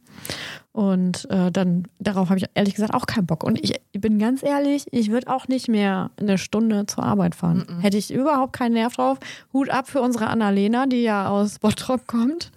Und 0.72 1.30
äh, 1.32 1.52
dann 1.52 1.88
darauf 2.00 2.30
habe 2.30 2.40
ich 2.40 2.46
ehrlich 2.54 2.76
gesagt 2.76 2.94
auch 2.94 3.06
keinen 3.06 3.26
Bock. 3.26 3.44
Und 3.44 3.60
ich, 3.64 3.82
bin 3.92 4.20
ganz 4.20 4.44
ehrlich, 4.44 4.86
ich 4.92 5.10
würde 5.12 5.28
auch 5.28 5.48
nicht 5.48 5.68
mehr 5.68 6.12
eine 6.18 6.38
Stunde 6.38 6.86
zur 6.86 7.04
Arbeit 7.04 7.36
fahren. 7.36 7.66
Mm 7.68 7.72
-mm. 7.72 7.80
Hätte 7.82 7.98
ich 7.98 8.14
überhaupt 8.14 8.54
keinen 8.54 8.74
Nerv 8.74 8.94
drauf. 8.96 9.18
Hut 9.52 9.70
ab 9.70 9.90
für 9.90 10.02
unsere 10.02 10.28
Annalena, 10.28 10.86
die 10.86 11.02
ja 11.02 11.28
aus 11.28 11.60
Bottrop 11.60 12.08
kommt, 12.08 12.52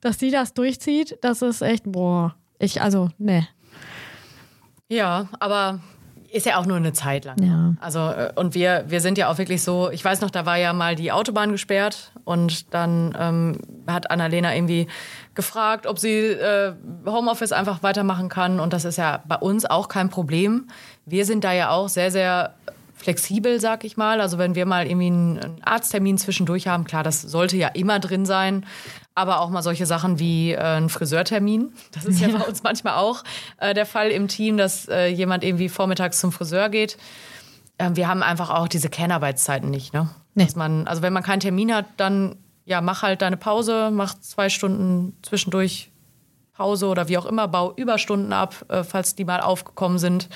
dass 0.00 0.18
sie 0.18 0.30
das 0.30 0.54
durchzieht. 0.54 1.18
Das 1.20 1.42
ist 1.42 1.60
echt, 1.60 1.82
boah, 1.84 2.34
ich, 2.58 2.80
also, 2.80 3.10
ne. 3.18 3.48
Ja, 4.88 5.28
aber 5.38 5.80
ist 6.30 6.46
ja 6.46 6.58
auch 6.58 6.66
nur 6.66 6.76
eine 6.76 6.92
Zeit 6.92 7.24
lang. 7.24 7.42
Ja. 7.42 7.74
Also, 7.80 8.00
äh, 8.00 8.32
und 8.34 8.54
wir, 8.54 8.84
wir 8.88 9.00
sind 9.00 9.18
ja 9.18 9.28
auch 9.28 9.38
wirklich 9.38 9.62
so, 9.62 9.90
ich 9.90 10.04
weiß 10.04 10.20
noch, 10.20 10.30
da 10.30 10.46
war 10.46 10.56
ja 10.56 10.72
mal 10.72 10.94
die 10.94 11.12
Autobahn 11.12 11.52
gesperrt 11.52 12.12
und 12.24 12.72
dann 12.74 13.16
ähm, 13.18 13.58
hat 13.86 14.10
Annalena 14.10 14.54
irgendwie 14.54 14.88
gefragt, 15.34 15.86
ob 15.86 15.98
sie 15.98 16.10
äh, 16.10 16.74
Homeoffice 17.06 17.52
einfach 17.52 17.82
weitermachen 17.82 18.28
kann. 18.28 18.60
Und 18.60 18.72
das 18.72 18.84
ist 18.84 18.98
ja 18.98 19.22
bei 19.26 19.36
uns 19.36 19.64
auch 19.64 19.88
kein 19.88 20.10
Problem. 20.10 20.68
Wir 21.06 21.24
sind 21.24 21.44
da 21.44 21.52
ja 21.52 21.70
auch 21.70 21.88
sehr, 21.88 22.10
sehr 22.10 22.54
flexibel, 22.98 23.60
sag 23.60 23.84
ich 23.84 23.96
mal. 23.96 24.20
Also 24.20 24.38
wenn 24.38 24.54
wir 24.54 24.66
mal 24.66 24.86
irgendwie 24.86 25.06
einen 25.06 25.62
Arzttermin 25.62 26.18
zwischendurch 26.18 26.66
haben, 26.66 26.84
klar, 26.84 27.02
das 27.02 27.22
sollte 27.22 27.56
ja 27.56 27.68
immer 27.68 28.00
drin 28.00 28.26
sein. 28.26 28.66
Aber 29.14 29.40
auch 29.40 29.50
mal 29.50 29.62
solche 29.62 29.86
Sachen 29.86 30.18
wie 30.18 30.52
äh, 30.52 30.58
ein 30.58 30.88
Friseurtermin. 30.88 31.72
Das 31.92 32.04
ist 32.04 32.20
ja, 32.20 32.28
ja, 32.28 32.38
bei 32.38 32.44
uns 32.44 32.62
manchmal 32.62 32.94
auch 32.94 33.24
äh, 33.58 33.74
der 33.74 33.86
Fall 33.86 34.10
im 34.10 34.28
Team, 34.28 34.56
dass 34.56 34.88
äh, 34.88 35.06
jemand 35.06 35.44
irgendwie 35.44 35.68
vormittags 35.68 36.20
zum 36.20 36.32
Friseur 36.32 36.68
geht. 36.68 36.98
Ähm, 37.78 37.96
wir 37.96 38.08
haben 38.08 38.22
einfach 38.22 38.50
auch 38.50 38.68
diese 38.68 38.88
Kernarbeitszeiten 38.88 39.70
nicht. 39.70 39.92
Ne? 39.92 40.08
Nee. 40.34 40.44
Dass 40.44 40.56
man, 40.56 40.86
also 40.86 41.02
wenn 41.02 41.12
man 41.12 41.22
keinen 41.22 41.40
Termin 41.40 41.74
hat, 41.74 41.86
dann 41.96 42.36
ja, 42.64 42.80
mach 42.80 43.02
halt 43.02 43.22
deine 43.22 43.38
Pause, 43.38 43.90
mach 43.92 44.20
zwei 44.20 44.50
Stunden 44.50 45.16
zwischendurch 45.22 45.90
Pause 46.52 46.88
oder 46.88 47.08
wie 47.08 47.16
auch 47.16 47.24
immer, 47.24 47.48
bau 47.48 47.72
Überstunden 47.74 48.32
ab, 48.32 48.64
äh, 48.68 48.82
falls 48.82 49.14
die 49.14 49.24
mal 49.24 49.40
aufgekommen 49.40 49.98
sind. 49.98 50.28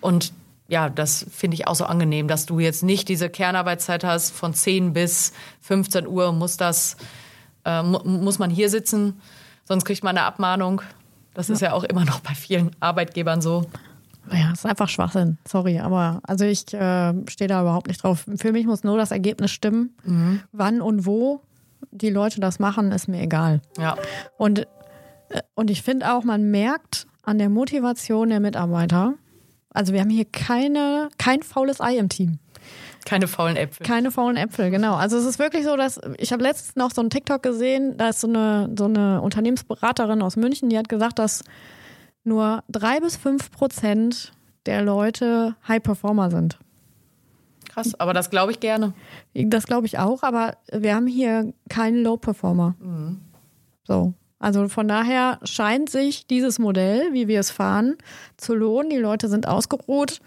Und 0.00 0.32
ja, 0.68 0.88
das 0.88 1.26
finde 1.30 1.54
ich 1.54 1.68
auch 1.68 1.74
so 1.74 1.84
angenehm, 1.84 2.28
dass 2.28 2.46
du 2.46 2.58
jetzt 2.58 2.82
nicht 2.82 3.08
diese 3.08 3.30
Kernarbeitszeit 3.30 4.04
hast 4.04 4.30
von 4.32 4.52
10 4.52 4.92
bis 4.92 5.32
15 5.60 6.06
Uhr 6.06 6.32
muss 6.32 6.56
das, 6.56 6.96
äh, 7.64 7.82
mu 7.82 8.00
muss 8.04 8.38
man 8.38 8.50
hier 8.50 8.68
sitzen, 8.68 9.20
sonst 9.64 9.84
kriegt 9.84 10.02
man 10.02 10.16
eine 10.16 10.26
Abmahnung. 10.26 10.82
Das 11.34 11.48
ja. 11.48 11.54
ist 11.54 11.60
ja 11.60 11.72
auch 11.72 11.84
immer 11.84 12.04
noch 12.04 12.20
bei 12.20 12.34
vielen 12.34 12.70
Arbeitgebern 12.80 13.40
so. 13.40 13.66
Ja, 14.32 14.52
ist 14.52 14.66
einfach 14.66 14.88
Schwachsinn. 14.88 15.38
Sorry, 15.46 15.78
aber 15.78 16.20
also 16.24 16.44
ich 16.44 16.72
äh, 16.74 17.14
stehe 17.28 17.46
da 17.46 17.60
überhaupt 17.60 17.86
nicht 17.86 18.02
drauf. 18.02 18.24
Für 18.36 18.52
mich 18.52 18.66
muss 18.66 18.82
nur 18.82 18.98
das 18.98 19.12
Ergebnis 19.12 19.52
stimmen. 19.52 19.94
Mhm. 20.04 20.40
Wann 20.50 20.80
und 20.80 21.06
wo 21.06 21.42
die 21.92 22.10
Leute 22.10 22.40
das 22.40 22.58
machen, 22.58 22.90
ist 22.90 23.06
mir 23.06 23.20
egal. 23.20 23.60
Ja. 23.78 23.96
Und, 24.36 24.60
äh, 25.28 25.42
und 25.54 25.70
ich 25.70 25.82
finde 25.82 26.12
auch, 26.12 26.24
man 26.24 26.50
merkt 26.50 27.06
an 27.22 27.38
der 27.38 27.50
Motivation 27.50 28.30
der 28.30 28.40
Mitarbeiter, 28.40 29.14
also 29.76 29.92
wir 29.92 30.00
haben 30.00 30.10
hier 30.10 30.24
keine, 30.24 31.10
kein 31.18 31.42
faules 31.42 31.80
Ei 31.80 31.96
im 31.98 32.08
Team. 32.08 32.38
Keine 33.04 33.28
faulen 33.28 33.56
Äpfel. 33.56 33.86
Keine 33.86 34.10
faulen 34.10 34.36
Äpfel, 34.36 34.70
genau. 34.70 34.96
Also 34.96 35.16
es 35.16 35.24
ist 35.24 35.38
wirklich 35.38 35.64
so, 35.64 35.76
dass 35.76 36.00
ich 36.18 36.32
habe 36.32 36.42
letztens 36.42 36.74
noch 36.74 36.90
so 36.90 37.00
einen 37.00 37.10
TikTok 37.10 37.42
gesehen, 37.42 37.96
da 37.96 38.08
ist 38.08 38.20
so 38.20 38.26
eine, 38.26 38.72
so 38.76 38.86
eine 38.86 39.20
Unternehmensberaterin 39.20 40.22
aus 40.22 40.36
München, 40.36 40.70
die 40.70 40.78
hat 40.78 40.88
gesagt, 40.88 41.20
dass 41.20 41.44
nur 42.24 42.64
drei 42.68 42.98
bis 42.98 43.16
fünf 43.16 43.52
Prozent 43.52 44.32
der 44.66 44.82
Leute 44.82 45.54
High 45.68 45.82
Performer 45.82 46.30
sind. 46.30 46.58
Krass, 47.68 47.94
aber 48.00 48.12
das 48.12 48.30
glaube 48.30 48.50
ich 48.50 48.58
gerne. 48.58 48.94
Das 49.34 49.66
glaube 49.66 49.86
ich 49.86 49.98
auch, 49.98 50.22
aber 50.22 50.56
wir 50.72 50.94
haben 50.94 51.06
hier 51.06 51.52
keinen 51.68 52.02
Low 52.02 52.16
Performer. 52.16 52.74
Mhm. 52.80 53.20
So. 53.84 54.14
Also 54.38 54.68
von 54.68 54.86
daher 54.86 55.38
scheint 55.44 55.88
sich 55.88 56.26
dieses 56.26 56.58
Modell, 56.58 57.12
wie 57.12 57.28
wir 57.28 57.40
es 57.40 57.50
fahren, 57.50 57.96
zu 58.36 58.54
lohnen. 58.54 58.90
Die 58.90 58.96
Leute 58.96 59.28
sind 59.28 59.48
ausgeruht, 59.48 60.20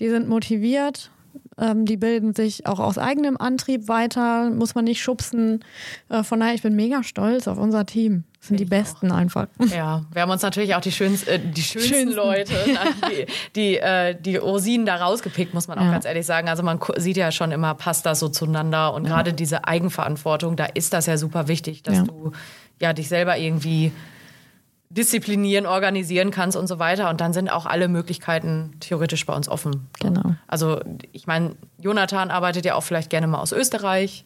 die 0.00 0.08
sind 0.08 0.28
motiviert, 0.28 1.10
ähm, 1.58 1.86
die 1.86 1.96
bilden 1.96 2.34
sich 2.34 2.66
auch 2.66 2.80
aus 2.80 2.98
eigenem 2.98 3.36
Antrieb 3.36 3.88
weiter, 3.88 4.50
muss 4.50 4.74
man 4.74 4.84
nicht 4.84 5.00
schubsen. 5.00 5.64
Äh, 6.08 6.22
von 6.22 6.40
daher, 6.40 6.54
ich 6.54 6.62
bin 6.62 6.74
mega 6.74 7.02
stolz 7.02 7.46
auf 7.48 7.58
unser 7.58 7.86
Team. 7.86 8.24
Das 8.46 8.50
sind 8.50 8.60
die 8.60 8.64
Besten 8.64 9.10
auch. 9.10 9.16
einfach. 9.16 9.48
Ja, 9.74 10.04
wir 10.12 10.22
haben 10.22 10.30
uns 10.30 10.42
natürlich 10.42 10.76
auch 10.76 10.80
die, 10.80 10.92
schönst, 10.92 11.26
äh, 11.26 11.40
die 11.40 11.62
schönsten, 11.62 11.94
schönsten, 11.94 12.16
Leute, 12.16 12.52
die, 13.10 13.26
die, 13.56 13.76
äh, 13.78 14.14
die 14.14 14.36
Rosinen 14.36 14.86
da 14.86 14.94
rausgepickt, 14.94 15.52
muss 15.52 15.66
man 15.66 15.80
auch 15.80 15.84
ja. 15.84 15.90
ganz 15.90 16.04
ehrlich 16.04 16.24
sagen. 16.24 16.48
Also 16.48 16.62
man 16.62 16.78
sieht 16.96 17.16
ja 17.16 17.32
schon 17.32 17.50
immer, 17.50 17.74
passt 17.74 18.06
das 18.06 18.20
so 18.20 18.28
zueinander. 18.28 18.94
Und 18.94 19.04
ja. 19.04 19.10
gerade 19.10 19.32
diese 19.32 19.66
Eigenverantwortung, 19.66 20.54
da 20.54 20.66
ist 20.66 20.92
das 20.92 21.06
ja 21.06 21.16
super 21.18 21.48
wichtig, 21.48 21.82
dass 21.82 21.96
ja. 21.96 22.02
du 22.04 22.30
ja 22.80 22.92
dich 22.92 23.08
selber 23.08 23.36
irgendwie 23.36 23.90
disziplinieren, 24.90 25.66
organisieren 25.66 26.30
kannst 26.30 26.56
und 26.56 26.68
so 26.68 26.78
weiter. 26.78 27.10
Und 27.10 27.20
dann 27.20 27.32
sind 27.32 27.48
auch 27.48 27.66
alle 27.66 27.88
Möglichkeiten 27.88 28.76
theoretisch 28.78 29.26
bei 29.26 29.34
uns 29.34 29.48
offen. 29.48 29.88
Genau. 29.98 30.36
Also 30.46 30.80
ich 31.10 31.26
meine, 31.26 31.56
Jonathan 31.78 32.30
arbeitet 32.30 32.64
ja 32.64 32.76
auch 32.76 32.84
vielleicht 32.84 33.10
gerne 33.10 33.26
mal 33.26 33.40
aus 33.40 33.50
Österreich. 33.50 34.24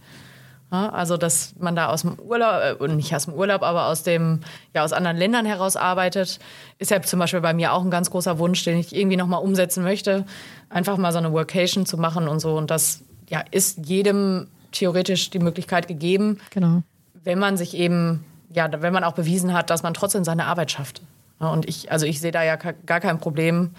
Ja, 0.72 0.88
also 0.90 1.16
dass 1.16 1.54
man 1.58 1.74
da 1.74 1.88
aus 1.88 2.02
dem 2.02 2.18
Urlaub, 2.18 2.80
äh, 2.80 2.88
nicht 2.88 3.14
aus 3.14 3.24
dem 3.24 3.34
Urlaub, 3.34 3.62
aber 3.62 3.86
aus 3.86 4.02
dem, 4.02 4.40
ja, 4.74 4.84
aus 4.84 4.92
anderen 4.92 5.16
Ländern 5.16 5.44
heraus 5.44 5.76
arbeitet, 5.76 6.38
ist 6.78 6.90
ja 6.90 7.02
zum 7.02 7.18
Beispiel 7.18 7.40
bei 7.40 7.54
mir 7.54 7.72
auch 7.72 7.82
ein 7.82 7.90
ganz 7.90 8.10
großer 8.10 8.38
Wunsch, 8.38 8.62
den 8.64 8.78
ich 8.78 8.94
irgendwie 8.94 9.16
nochmal 9.16 9.42
umsetzen 9.42 9.82
möchte. 9.82 10.24
Einfach 10.68 10.96
mal 10.96 11.12
so 11.12 11.18
eine 11.18 11.32
Workation 11.32 11.86
zu 11.86 11.98
machen 11.98 12.28
und 12.28 12.40
so. 12.40 12.56
Und 12.56 12.70
das 12.70 13.02
ja, 13.28 13.42
ist 13.50 13.86
jedem 13.86 14.48
theoretisch 14.70 15.30
die 15.30 15.40
Möglichkeit 15.40 15.88
gegeben, 15.88 16.38
genau. 16.50 16.82
wenn 17.24 17.38
man 17.40 17.56
sich 17.56 17.74
eben 17.74 18.24
ja, 18.52 18.68
wenn 18.82 18.92
man 18.92 19.04
auch 19.04 19.12
bewiesen 19.12 19.52
hat, 19.54 19.70
dass 19.70 19.82
man 19.82 19.94
trotzdem 19.94 20.24
seine 20.24 20.46
Arbeit 20.46 20.72
schafft. 20.72 21.02
Und 21.38 21.68
ich, 21.68 21.90
also 21.90 22.04
ich 22.04 22.20
sehe 22.20 22.32
da 22.32 22.42
ja 22.42 22.56
gar 22.56 23.00
kein 23.00 23.18
Problem, 23.18 23.70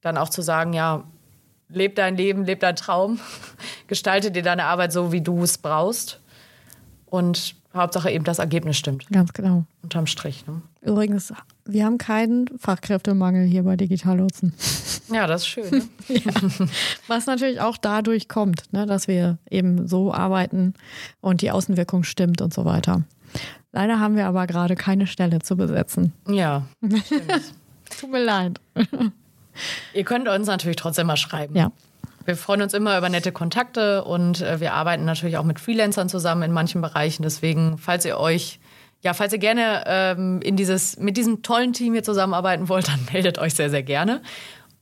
dann 0.00 0.16
auch 0.16 0.30
zu 0.30 0.42
sagen, 0.42 0.72
ja, 0.72 1.04
leb 1.68 1.96
dein 1.96 2.16
Leben, 2.16 2.44
leb 2.44 2.60
dein 2.60 2.76
Traum, 2.76 3.20
gestalte 3.86 4.30
dir 4.30 4.42
deine 4.42 4.64
Arbeit 4.64 4.92
so, 4.92 5.12
wie 5.12 5.20
du 5.20 5.42
es 5.42 5.58
brauchst. 5.58 6.20
Und 7.12 7.56
Hauptsache 7.74 8.10
eben 8.10 8.24
das 8.24 8.38
Ergebnis 8.38 8.78
stimmt. 8.78 9.06
Ganz 9.10 9.34
genau. 9.34 9.66
Unterm 9.82 10.06
Strich. 10.06 10.46
Ne? 10.46 10.62
Übrigens, 10.80 11.30
wir 11.66 11.84
haben 11.84 11.98
keinen 11.98 12.48
Fachkräftemangel 12.56 13.44
hier 13.44 13.64
bei 13.64 13.76
Digitallotsen. 13.76 14.54
Ja, 15.12 15.26
das 15.26 15.42
ist 15.42 15.48
schön. 15.48 15.70
Ne? 15.70 15.82
ja. 16.08 16.32
Was 17.08 17.26
natürlich 17.26 17.60
auch 17.60 17.76
dadurch 17.76 18.28
kommt, 18.28 18.72
ne, 18.72 18.86
dass 18.86 19.08
wir 19.08 19.36
eben 19.50 19.86
so 19.88 20.14
arbeiten 20.14 20.72
und 21.20 21.42
die 21.42 21.50
Außenwirkung 21.50 22.02
stimmt 22.02 22.40
und 22.40 22.54
so 22.54 22.64
weiter. 22.64 23.02
Leider 23.72 24.00
haben 24.00 24.16
wir 24.16 24.26
aber 24.26 24.46
gerade 24.46 24.74
keine 24.74 25.06
Stelle 25.06 25.40
zu 25.40 25.54
besetzen. 25.54 26.14
Ja. 26.26 26.64
Tut 28.00 28.10
mir 28.10 28.24
leid. 28.24 28.58
Ihr 29.92 30.04
könnt 30.04 30.28
uns 30.28 30.46
natürlich 30.46 30.76
trotzdem 30.76 31.08
mal 31.08 31.18
schreiben. 31.18 31.54
Ja. 31.54 31.72
Wir 32.24 32.36
freuen 32.36 32.62
uns 32.62 32.74
immer 32.74 32.96
über 32.96 33.08
nette 33.08 33.32
Kontakte 33.32 34.04
und 34.04 34.40
äh, 34.40 34.60
wir 34.60 34.74
arbeiten 34.74 35.04
natürlich 35.04 35.36
auch 35.36 35.44
mit 35.44 35.60
Freelancern 35.60 36.08
zusammen 36.08 36.42
in 36.42 36.52
manchen 36.52 36.80
Bereichen. 36.80 37.22
Deswegen, 37.22 37.78
falls 37.78 38.04
ihr 38.04 38.18
euch, 38.18 38.60
ja, 39.00 39.14
falls 39.14 39.32
ihr 39.32 39.38
gerne 39.38 39.84
ähm, 39.86 40.40
in 40.42 40.56
dieses, 40.56 40.98
mit 40.98 41.16
diesem 41.16 41.42
tollen 41.42 41.72
Team 41.72 41.92
hier 41.92 42.02
zusammenarbeiten 42.02 42.68
wollt, 42.68 42.88
dann 42.88 43.00
meldet 43.12 43.38
euch 43.38 43.54
sehr, 43.54 43.70
sehr 43.70 43.82
gerne. 43.82 44.22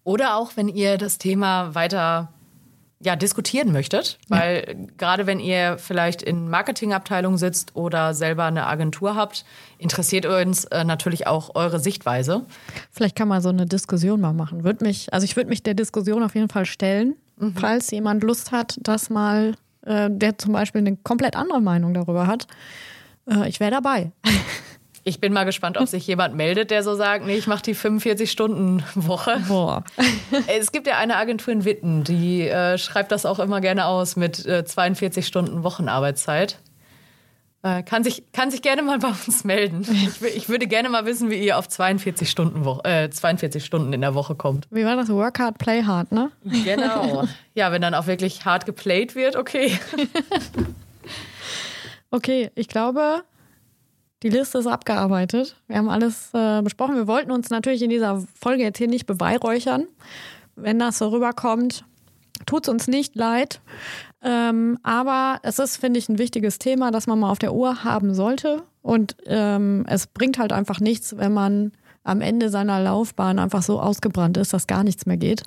Oder 0.05 0.37
auch, 0.37 0.53
wenn 0.57 0.69
ihr 0.69 0.99
das 0.99 1.19
Thema 1.19 1.75
weiter 1.75 2.33
ja, 3.03 3.17
diskutieren 3.17 3.73
möchtet, 3.73 4.19
weil 4.29 4.65
ja. 4.67 4.87
gerade 4.99 5.27
wenn 5.27 5.41
ihr 5.41 5.79
vielleicht 5.79 6.21
in 6.21 6.51
Marketingabteilung 6.51 7.39
sitzt 7.39 7.75
oder 7.75 8.13
selber 8.13 8.45
eine 8.45 8.67
Agentur 8.67 9.17
habt, 9.17 9.47
interessiert 9.79 10.27
uns 10.27 10.67
äh, 10.67 10.85
natürlich 10.85 11.27
auch 11.27 11.55
eure 11.55 11.81
Sichtweise. 11.81 12.45
Vielleicht 12.91 13.17
kann 13.17 13.29
man 13.29 13.41
so 13.41 13.49
eine 13.49 13.65
Diskussion 13.65 14.21
mal 14.21 14.35
machen. 14.35 14.65
Würde 14.65 14.85
mich, 14.85 15.15
also 15.15 15.25
ich 15.25 15.35
würde 15.35 15.49
mich 15.49 15.63
der 15.63 15.73
Diskussion 15.73 16.23
auf 16.23 16.35
jeden 16.35 16.51
Fall 16.51 16.67
stellen, 16.67 17.17
mhm. 17.41 17.57
falls 17.57 17.91
jemand 17.91 18.23
Lust 18.23 18.53
hat, 18.53 18.79
dass 18.83 19.11
mal, 19.11 19.55
äh, 19.83 20.09
der 20.11 20.39
zum 20.39 20.53
Beispiel 20.53 20.81
eine 20.81 20.97
komplett 20.97 21.37
andere 21.37 21.61
Meinung 21.61 21.95
darüber 21.95 22.27
hat. 22.27 22.47
Äh, 23.29 23.49
ich 23.49 23.61
wäre 23.61 23.71
dabei. 23.71 24.13
Ich 25.03 25.19
bin 25.19 25.33
mal 25.33 25.45
gespannt, 25.45 25.79
ob 25.79 25.89
sich 25.89 26.07
jemand 26.07 26.35
meldet, 26.35 26.71
der 26.71 26.83
so 26.83 26.95
sagt, 26.95 27.25
nee, 27.25 27.37
ich 27.37 27.47
mache 27.47 27.63
die 27.63 27.75
45-Stunden-Woche. 27.75 29.41
Boah. 29.49 29.85
Es 30.47 30.73
gibt 30.73 30.87
ja 30.87 30.99
eine 30.99 31.17
Agentur 31.17 31.55
in 31.55 31.65
Witten, 31.65 32.05
die 32.05 32.47
äh, 32.47 32.77
schreibt 32.77 33.11
das 33.11 33.25
auch 33.25 33.39
immer 33.39 33.61
gerne 33.61 33.87
aus 33.87 34.17
mit 34.17 34.45
äh, 34.45 34.65
42 34.65 35.27
Stunden 35.27 35.63
Wochenarbeitszeit. 35.65 36.59
Äh, 37.63 37.83
kann, 37.83 38.03
sich, 38.03 38.25
kann 38.33 38.51
sich 38.51 38.63
gerne 38.63 38.81
mal 38.81 38.99
bei 38.99 39.09
uns 39.09 39.45
melden. 39.45 39.87
Ich, 39.91 40.23
ich 40.23 40.49
würde 40.49 40.67
gerne 40.67 40.89
mal 40.89 41.05
wissen, 41.05 41.31
wie 41.31 41.45
ihr 41.45 41.59
auf 41.59 41.69
42 41.69 42.31
Stunden, 42.31 42.65
Wo 42.65 42.81
42 42.83 43.63
äh, 43.63 43.67
Stunden 43.67 43.93
in 43.93 44.01
der 44.01 44.15
Woche 44.15 44.35
kommt. 44.35 44.67
Wie 44.71 44.85
war 44.85 44.97
das? 44.97 45.11
Work 45.11 45.39
hard, 45.39 45.59
play 45.59 45.83
hard, 45.83 46.13
ne? 46.13 46.31
Genau. 46.45 47.25
Ja, 47.55 47.73
wenn 47.73 47.83
dann 47.83 47.95
auch 47.95 48.07
wirklich 48.07 48.45
hart 48.45 48.65
geplayt 48.65 49.17
wird, 49.17 49.37
okay. 49.37 49.79
okay, 52.11 52.51
ich 52.55 52.69
glaube, 52.69 53.25
die 54.23 54.29
Liste 54.29 54.59
ist 54.59 54.67
abgearbeitet. 54.67 55.57
Wir 55.67 55.77
haben 55.77 55.91
alles 55.91 56.31
äh, 56.33 56.63
besprochen. 56.63 56.95
Wir 56.95 57.09
wollten 57.09 57.33
uns 57.33 57.51
natürlich 57.51 57.83
in 57.83 57.91
dieser 57.91 58.23
Folge 58.41 58.63
jetzt 58.63 58.79
hier 58.79 58.89
nicht 58.89 59.07
beweihräuchern. 59.07 59.89
Wenn 60.55 60.79
das 60.79 60.99
so 60.99 61.09
rüberkommt, 61.09 61.85
tut 62.47 62.65
es 62.65 62.69
uns 62.69 62.89
nicht 62.89 63.17
leid. 63.17 63.61
Ähm, 64.23 64.79
aber 64.83 65.41
es 65.43 65.59
ist, 65.59 65.79
finde 65.79 65.99
ich, 65.99 66.09
ein 66.09 66.19
wichtiges 66.19 66.59
Thema, 66.59 66.91
das 66.91 67.07
man 67.07 67.19
mal 67.19 67.31
auf 67.31 67.39
der 67.39 67.55
Uhr 67.55 67.85
haben 67.85 68.15
sollte. 68.15 68.63
Und 68.83 69.17
ähm, 69.27 69.85
es 69.89 70.07
bringt 70.07 70.39
halt 70.39 70.53
einfach 70.53 70.81
nichts, 70.81 71.17
wenn 71.17 71.33
man 71.33 71.73
am 72.03 72.21
Ende 72.21 72.49
seiner 72.49 72.81
Laufbahn 72.81 73.39
einfach 73.39 73.63
so 73.63 73.81
ausgebrannt 73.81 74.37
ist, 74.37 74.53
dass 74.53 74.67
gar 74.67 74.85
nichts 74.85 75.07
mehr 75.07 75.17
geht. 75.17 75.43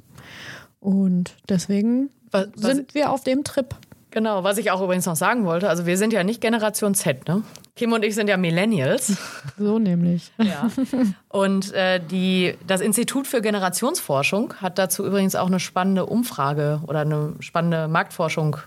Und 0.79 1.35
deswegen 1.49 2.09
was, 2.31 2.47
was 2.55 2.75
sind 2.75 2.93
wir 2.93 3.11
auf 3.11 3.23
dem 3.23 3.43
Trip. 3.43 3.75
Genau, 4.13 4.43
was 4.43 4.59
ich 4.59 4.69
auch 4.69 4.79
übrigens 4.79 5.07
noch 5.07 5.15
sagen 5.15 5.43
wollte, 5.43 5.67
also 5.67 5.87
wir 5.87 5.97
sind 5.97 6.13
ja 6.13 6.23
nicht 6.23 6.39
Generation 6.39 6.93
Z, 6.93 7.27
ne? 7.27 7.41
Kim 7.75 7.93
und 7.93 8.05
ich 8.05 8.13
sind 8.13 8.29
ja 8.29 8.37
Millennials. 8.37 9.17
So 9.57 9.79
nämlich. 9.79 10.31
Ja. 10.37 10.69
Und 11.29 11.73
äh, 11.73 11.99
die, 11.99 12.55
das 12.67 12.81
Institut 12.81 13.25
für 13.25 13.41
Generationsforschung 13.41 14.53
hat 14.61 14.77
dazu 14.77 15.05
übrigens 15.05 15.35
auch 15.35 15.47
eine 15.47 15.59
spannende 15.59 16.05
Umfrage 16.05 16.81
oder 16.85 16.99
eine 16.99 17.33
spannende 17.39 17.87
Marktforschung 17.87 18.57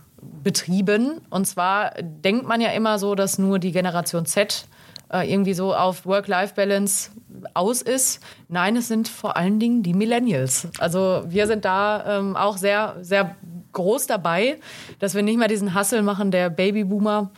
betrieben. 0.43 1.21
Und 1.31 1.47
zwar 1.47 1.93
denkt 2.03 2.49
man 2.49 2.61
ja 2.61 2.71
immer 2.71 2.99
so, 2.99 3.15
dass 3.15 3.39
nur 3.39 3.61
die 3.61 3.71
Generation 3.71 4.27
Z 4.27 4.67
äh, 5.13 5.31
irgendwie 5.33 5.55
so 5.55 5.75
auf 5.75 6.07
Work-Life-Balance 6.07 7.11
aus 7.55 7.83
ist. 7.83 8.21
Nein, 8.49 8.77
es 8.77 8.89
sind 8.89 9.09
vor 9.09 9.37
allen 9.37 9.61
Dingen 9.61 9.83
die 9.83 9.95
Millennials. 9.95 10.69
Also 10.79 11.23
wir 11.29 11.47
sind 11.47 11.65
da 11.65 12.19
ähm, 12.19 12.37
auch 12.37 12.57
sehr, 12.57 12.97
sehr 13.01 13.37
groß 13.77 14.07
dabei, 14.07 14.59
dass 14.99 15.15
wir 15.15 15.23
nicht 15.23 15.39
mehr 15.39 15.49
diesen 15.49 15.79
Hustle 15.79 16.03
machen 16.03 16.31
der 16.31 16.51
Babyboomer, 16.51 17.31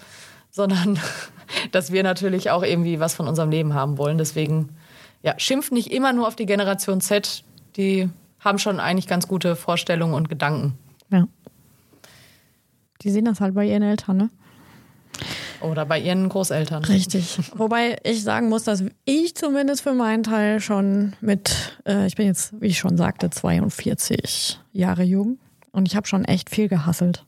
sondern 0.51 0.99
dass 1.73 1.93
wir 1.93 2.03
natürlich 2.03 2.51
auch 2.51 2.63
irgendwie 2.63 3.01
was 3.01 3.15
von 3.15 3.29
unserem 3.29 3.51
Leben 3.51 3.75
haben 3.75 3.99
wollen. 3.99 4.19
Deswegen 4.19 4.71
ja, 5.23 5.35
schimpft 5.39 5.73
nicht 5.73 5.93
immer 5.93 6.13
nur 6.13 6.27
auf 6.27 6.37
die 6.37 6.47
Generation 6.47 7.01
Z, 7.01 7.45
die 7.77 8.09
haben 8.41 8.59
schon 8.59 8.81
eigentlich 8.81 9.09
ganz 9.09 9.27
gute 9.27 9.57
Vorstellungen 9.57 10.15
und 10.15 10.29
Gedanken. 10.29 10.79
Ja. 11.11 11.27
Die 13.03 13.11
sehen 13.11 13.25
das 13.25 13.41
halt 13.41 13.55
bei 13.55 13.67
ihren 13.67 13.83
Eltern, 13.83 14.17
ne? 14.17 14.31
Oder 15.61 15.85
bei 15.87 15.99
ihren 15.99 16.29
Großeltern. 16.29 16.85
Richtig. 16.85 17.39
Wobei 17.57 17.99
ich 18.05 18.23
sagen 18.23 18.49
muss, 18.49 18.63
dass 18.63 18.85
ich 19.05 19.35
zumindest 19.35 19.83
für 19.83 19.93
meinen 19.93 20.23
Teil 20.23 20.61
schon 20.61 21.15
mit, 21.21 21.81
äh, 21.85 22.07
ich 22.07 22.15
bin 22.15 22.27
jetzt, 22.27 22.61
wie 22.61 22.69
ich 22.69 22.79
schon 22.79 22.97
sagte, 22.97 23.29
42 23.29 24.61
Jahre 24.73 25.03
jung. 25.03 25.39
Und 25.73 25.89
ich 25.89 25.97
habe 25.97 26.07
schon 26.07 26.25
echt 26.25 26.51
viel 26.51 26.69
gehasselt. 26.69 27.25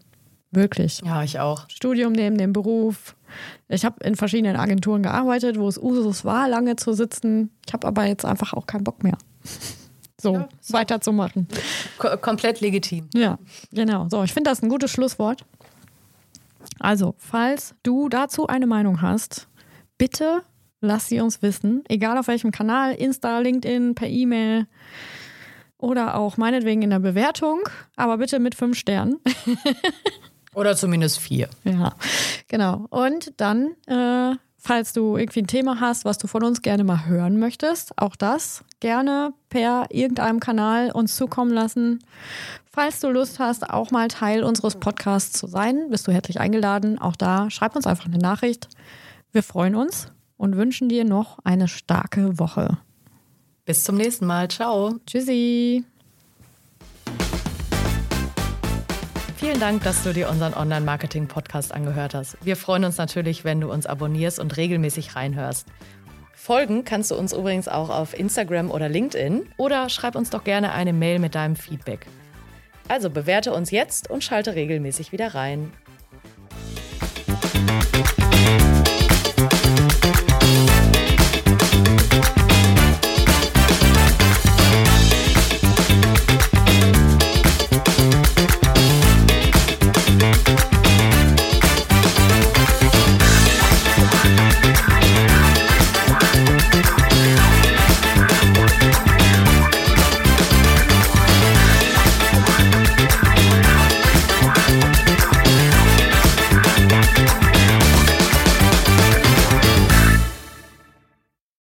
Wirklich. 0.50 1.00
Ja, 1.04 1.22
ich 1.22 1.38
auch. 1.38 1.68
Studium 1.68 2.12
neben 2.12 2.36
dem 2.36 2.52
Beruf. 2.52 3.14
Ich 3.68 3.84
habe 3.84 4.02
in 4.04 4.16
verschiedenen 4.16 4.56
Agenturen 4.56 5.02
gearbeitet, 5.02 5.58
wo 5.58 5.68
es 5.68 5.78
Usus 5.78 6.24
war, 6.24 6.48
lange 6.48 6.76
zu 6.76 6.92
sitzen. 6.92 7.50
Ich 7.66 7.72
habe 7.72 7.86
aber 7.86 8.06
jetzt 8.06 8.24
einfach 8.24 8.52
auch 8.52 8.66
keinen 8.66 8.84
Bock 8.84 9.02
mehr. 9.02 9.18
So, 10.22 10.34
ja, 10.34 10.48
so. 10.60 10.74
weiterzumachen. 10.74 11.48
K 11.98 12.18
komplett 12.18 12.60
legitim. 12.60 13.08
Ja, 13.14 13.38
genau. 13.72 14.06
So, 14.10 14.22
ich 14.22 14.34
finde 14.34 14.50
das 14.50 14.62
ein 14.62 14.68
gutes 14.68 14.90
Schlusswort. 14.90 15.46
Also, 16.78 17.14
falls 17.16 17.74
du 17.82 18.10
dazu 18.10 18.46
eine 18.46 18.66
Meinung 18.66 19.00
hast, 19.00 19.48
bitte 19.96 20.42
lass 20.80 21.08
sie 21.08 21.20
uns 21.20 21.42
wissen. 21.42 21.84
Egal 21.88 22.18
auf 22.18 22.28
welchem 22.28 22.50
Kanal, 22.50 22.92
Insta, 22.92 23.38
LinkedIn, 23.38 23.94
per 23.94 24.08
E-Mail 24.08 24.66
oder 25.80 26.16
auch 26.16 26.36
meinetwegen 26.36 26.82
in 26.82 26.90
der 26.90 26.98
Bewertung, 26.98 27.60
aber 27.96 28.18
bitte 28.18 28.38
mit 28.38 28.54
fünf 28.54 28.78
Sternen. 28.78 29.18
Oder 30.52 30.74
zumindest 30.74 31.20
vier. 31.20 31.48
Ja, 31.62 31.94
genau. 32.48 32.86
Und 32.90 33.32
dann 33.36 33.70
äh, 33.86 34.34
Falls 34.62 34.92
du 34.92 35.16
irgendwie 35.16 35.40
ein 35.40 35.46
Thema 35.46 35.80
hast, 35.80 36.04
was 36.04 36.18
du 36.18 36.26
von 36.26 36.44
uns 36.44 36.60
gerne 36.60 36.84
mal 36.84 37.06
hören 37.06 37.38
möchtest, 37.38 37.96
auch 37.96 38.14
das 38.14 38.62
gerne 38.78 39.32
per 39.48 39.86
irgendeinem 39.88 40.38
Kanal 40.38 40.90
uns 40.92 41.16
zukommen 41.16 41.50
lassen. 41.50 42.00
Falls 42.70 43.00
du 43.00 43.08
Lust 43.08 43.38
hast, 43.38 43.70
auch 43.70 43.90
mal 43.90 44.08
Teil 44.08 44.44
unseres 44.44 44.76
Podcasts 44.76 45.32
zu 45.32 45.46
sein, 45.46 45.88
bist 45.88 46.06
du 46.06 46.12
herzlich 46.12 46.40
eingeladen. 46.40 46.98
Auch 46.98 47.16
da 47.16 47.50
schreib 47.50 47.74
uns 47.74 47.86
einfach 47.86 48.04
eine 48.04 48.18
Nachricht. 48.18 48.68
Wir 49.32 49.42
freuen 49.42 49.74
uns 49.74 50.12
und 50.36 50.58
wünschen 50.58 50.90
dir 50.90 51.06
noch 51.06 51.38
eine 51.42 51.66
starke 51.66 52.38
Woche. 52.38 52.76
Bis 53.70 53.84
zum 53.84 53.94
nächsten 53.94 54.26
Mal. 54.26 54.48
Ciao. 54.48 54.96
Tschüssi. 55.06 55.84
Vielen 59.36 59.60
Dank, 59.60 59.84
dass 59.84 60.02
du 60.02 60.12
dir 60.12 60.28
unseren 60.28 60.54
Online-Marketing-Podcast 60.54 61.70
angehört 61.70 62.12
hast. 62.12 62.36
Wir 62.44 62.56
freuen 62.56 62.84
uns 62.84 62.98
natürlich, 62.98 63.44
wenn 63.44 63.60
du 63.60 63.70
uns 63.70 63.86
abonnierst 63.86 64.40
und 64.40 64.56
regelmäßig 64.56 65.14
reinhörst. 65.14 65.68
Folgen 66.34 66.84
kannst 66.84 67.12
du 67.12 67.14
uns 67.14 67.32
übrigens 67.32 67.68
auch 67.68 67.90
auf 67.90 68.18
Instagram 68.18 68.72
oder 68.72 68.88
LinkedIn 68.88 69.46
oder 69.56 69.88
schreib 69.88 70.16
uns 70.16 70.30
doch 70.30 70.42
gerne 70.42 70.72
eine 70.72 70.92
Mail 70.92 71.20
mit 71.20 71.36
deinem 71.36 71.54
Feedback. 71.54 72.08
Also 72.88 73.08
bewerte 73.08 73.52
uns 73.52 73.70
jetzt 73.70 74.10
und 74.10 74.24
schalte 74.24 74.56
regelmäßig 74.56 75.12
wieder 75.12 75.36
rein. 75.36 75.70